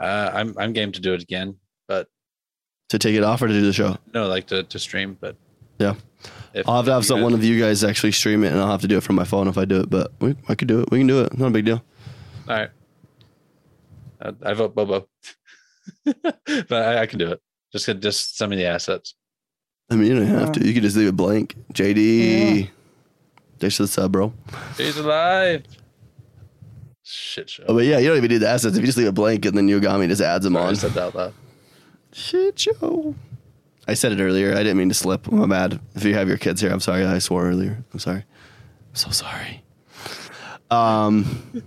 [0.00, 1.56] uh, I'm I'm game to do it again,
[1.88, 2.06] but
[2.90, 3.96] To take it off or to do the show?
[4.14, 5.18] no, like to, to stream.
[5.20, 5.36] But
[5.78, 5.94] Yeah.
[6.54, 8.70] if I'll have to have some, one of you guys actually stream it, and I'll
[8.70, 9.90] have to do it from my phone if I do it.
[9.90, 10.90] But we, I could do it.
[10.92, 11.36] We can do it.
[11.36, 11.82] Not a big deal.
[12.48, 12.70] All right.
[14.22, 15.08] Uh, I vote Bobo,
[16.04, 17.40] but I, I can do it.
[17.72, 19.14] Just just send me the assets.
[19.90, 20.66] I mean, you don't have to.
[20.66, 21.56] You could just leave it blank.
[21.72, 22.70] JD,
[23.58, 24.32] thanks for the sub, bro.
[24.76, 25.64] He's alive.
[27.02, 27.64] Shit show.
[27.66, 28.76] Oh, but yeah, you don't even need the assets.
[28.76, 30.76] If you just leave it blank, and then Yogomi just adds them Sorry, I on.
[30.76, 31.34] said that out loud.
[32.12, 33.14] Shit show.
[33.88, 34.52] I said it earlier.
[34.52, 35.26] I didn't mean to slip.
[35.26, 35.80] I'm bad.
[35.96, 37.04] If you have your kids here, I'm sorry.
[37.04, 37.82] I swore earlier.
[37.92, 38.18] I'm sorry.
[38.20, 39.64] I'm so sorry.
[40.70, 41.64] Um,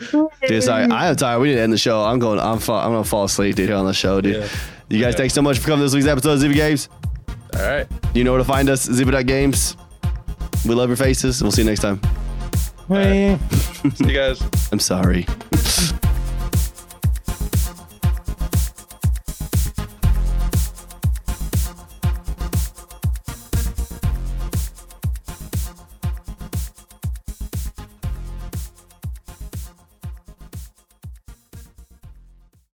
[0.48, 0.90] dude, sorry.
[0.90, 1.38] I am tired.
[1.38, 2.02] We need to end the show.
[2.02, 2.40] I'm going.
[2.40, 2.58] I'm.
[2.58, 4.36] Fall, I'm gonna fall asleep, dude, here on the show, dude.
[4.36, 4.48] Yeah.
[4.94, 5.18] You guys, Yeah.
[5.18, 6.88] thanks so much for coming to this week's episode of Zyba Games.
[7.54, 7.86] All right.
[8.14, 8.86] You know where to find us.
[8.88, 9.76] Zyba.games.
[10.66, 11.42] We love your faces.
[11.42, 12.00] We'll see you next time.
[12.88, 13.38] Hey.
[13.94, 14.42] See you guys.
[14.72, 15.26] I'm sorry.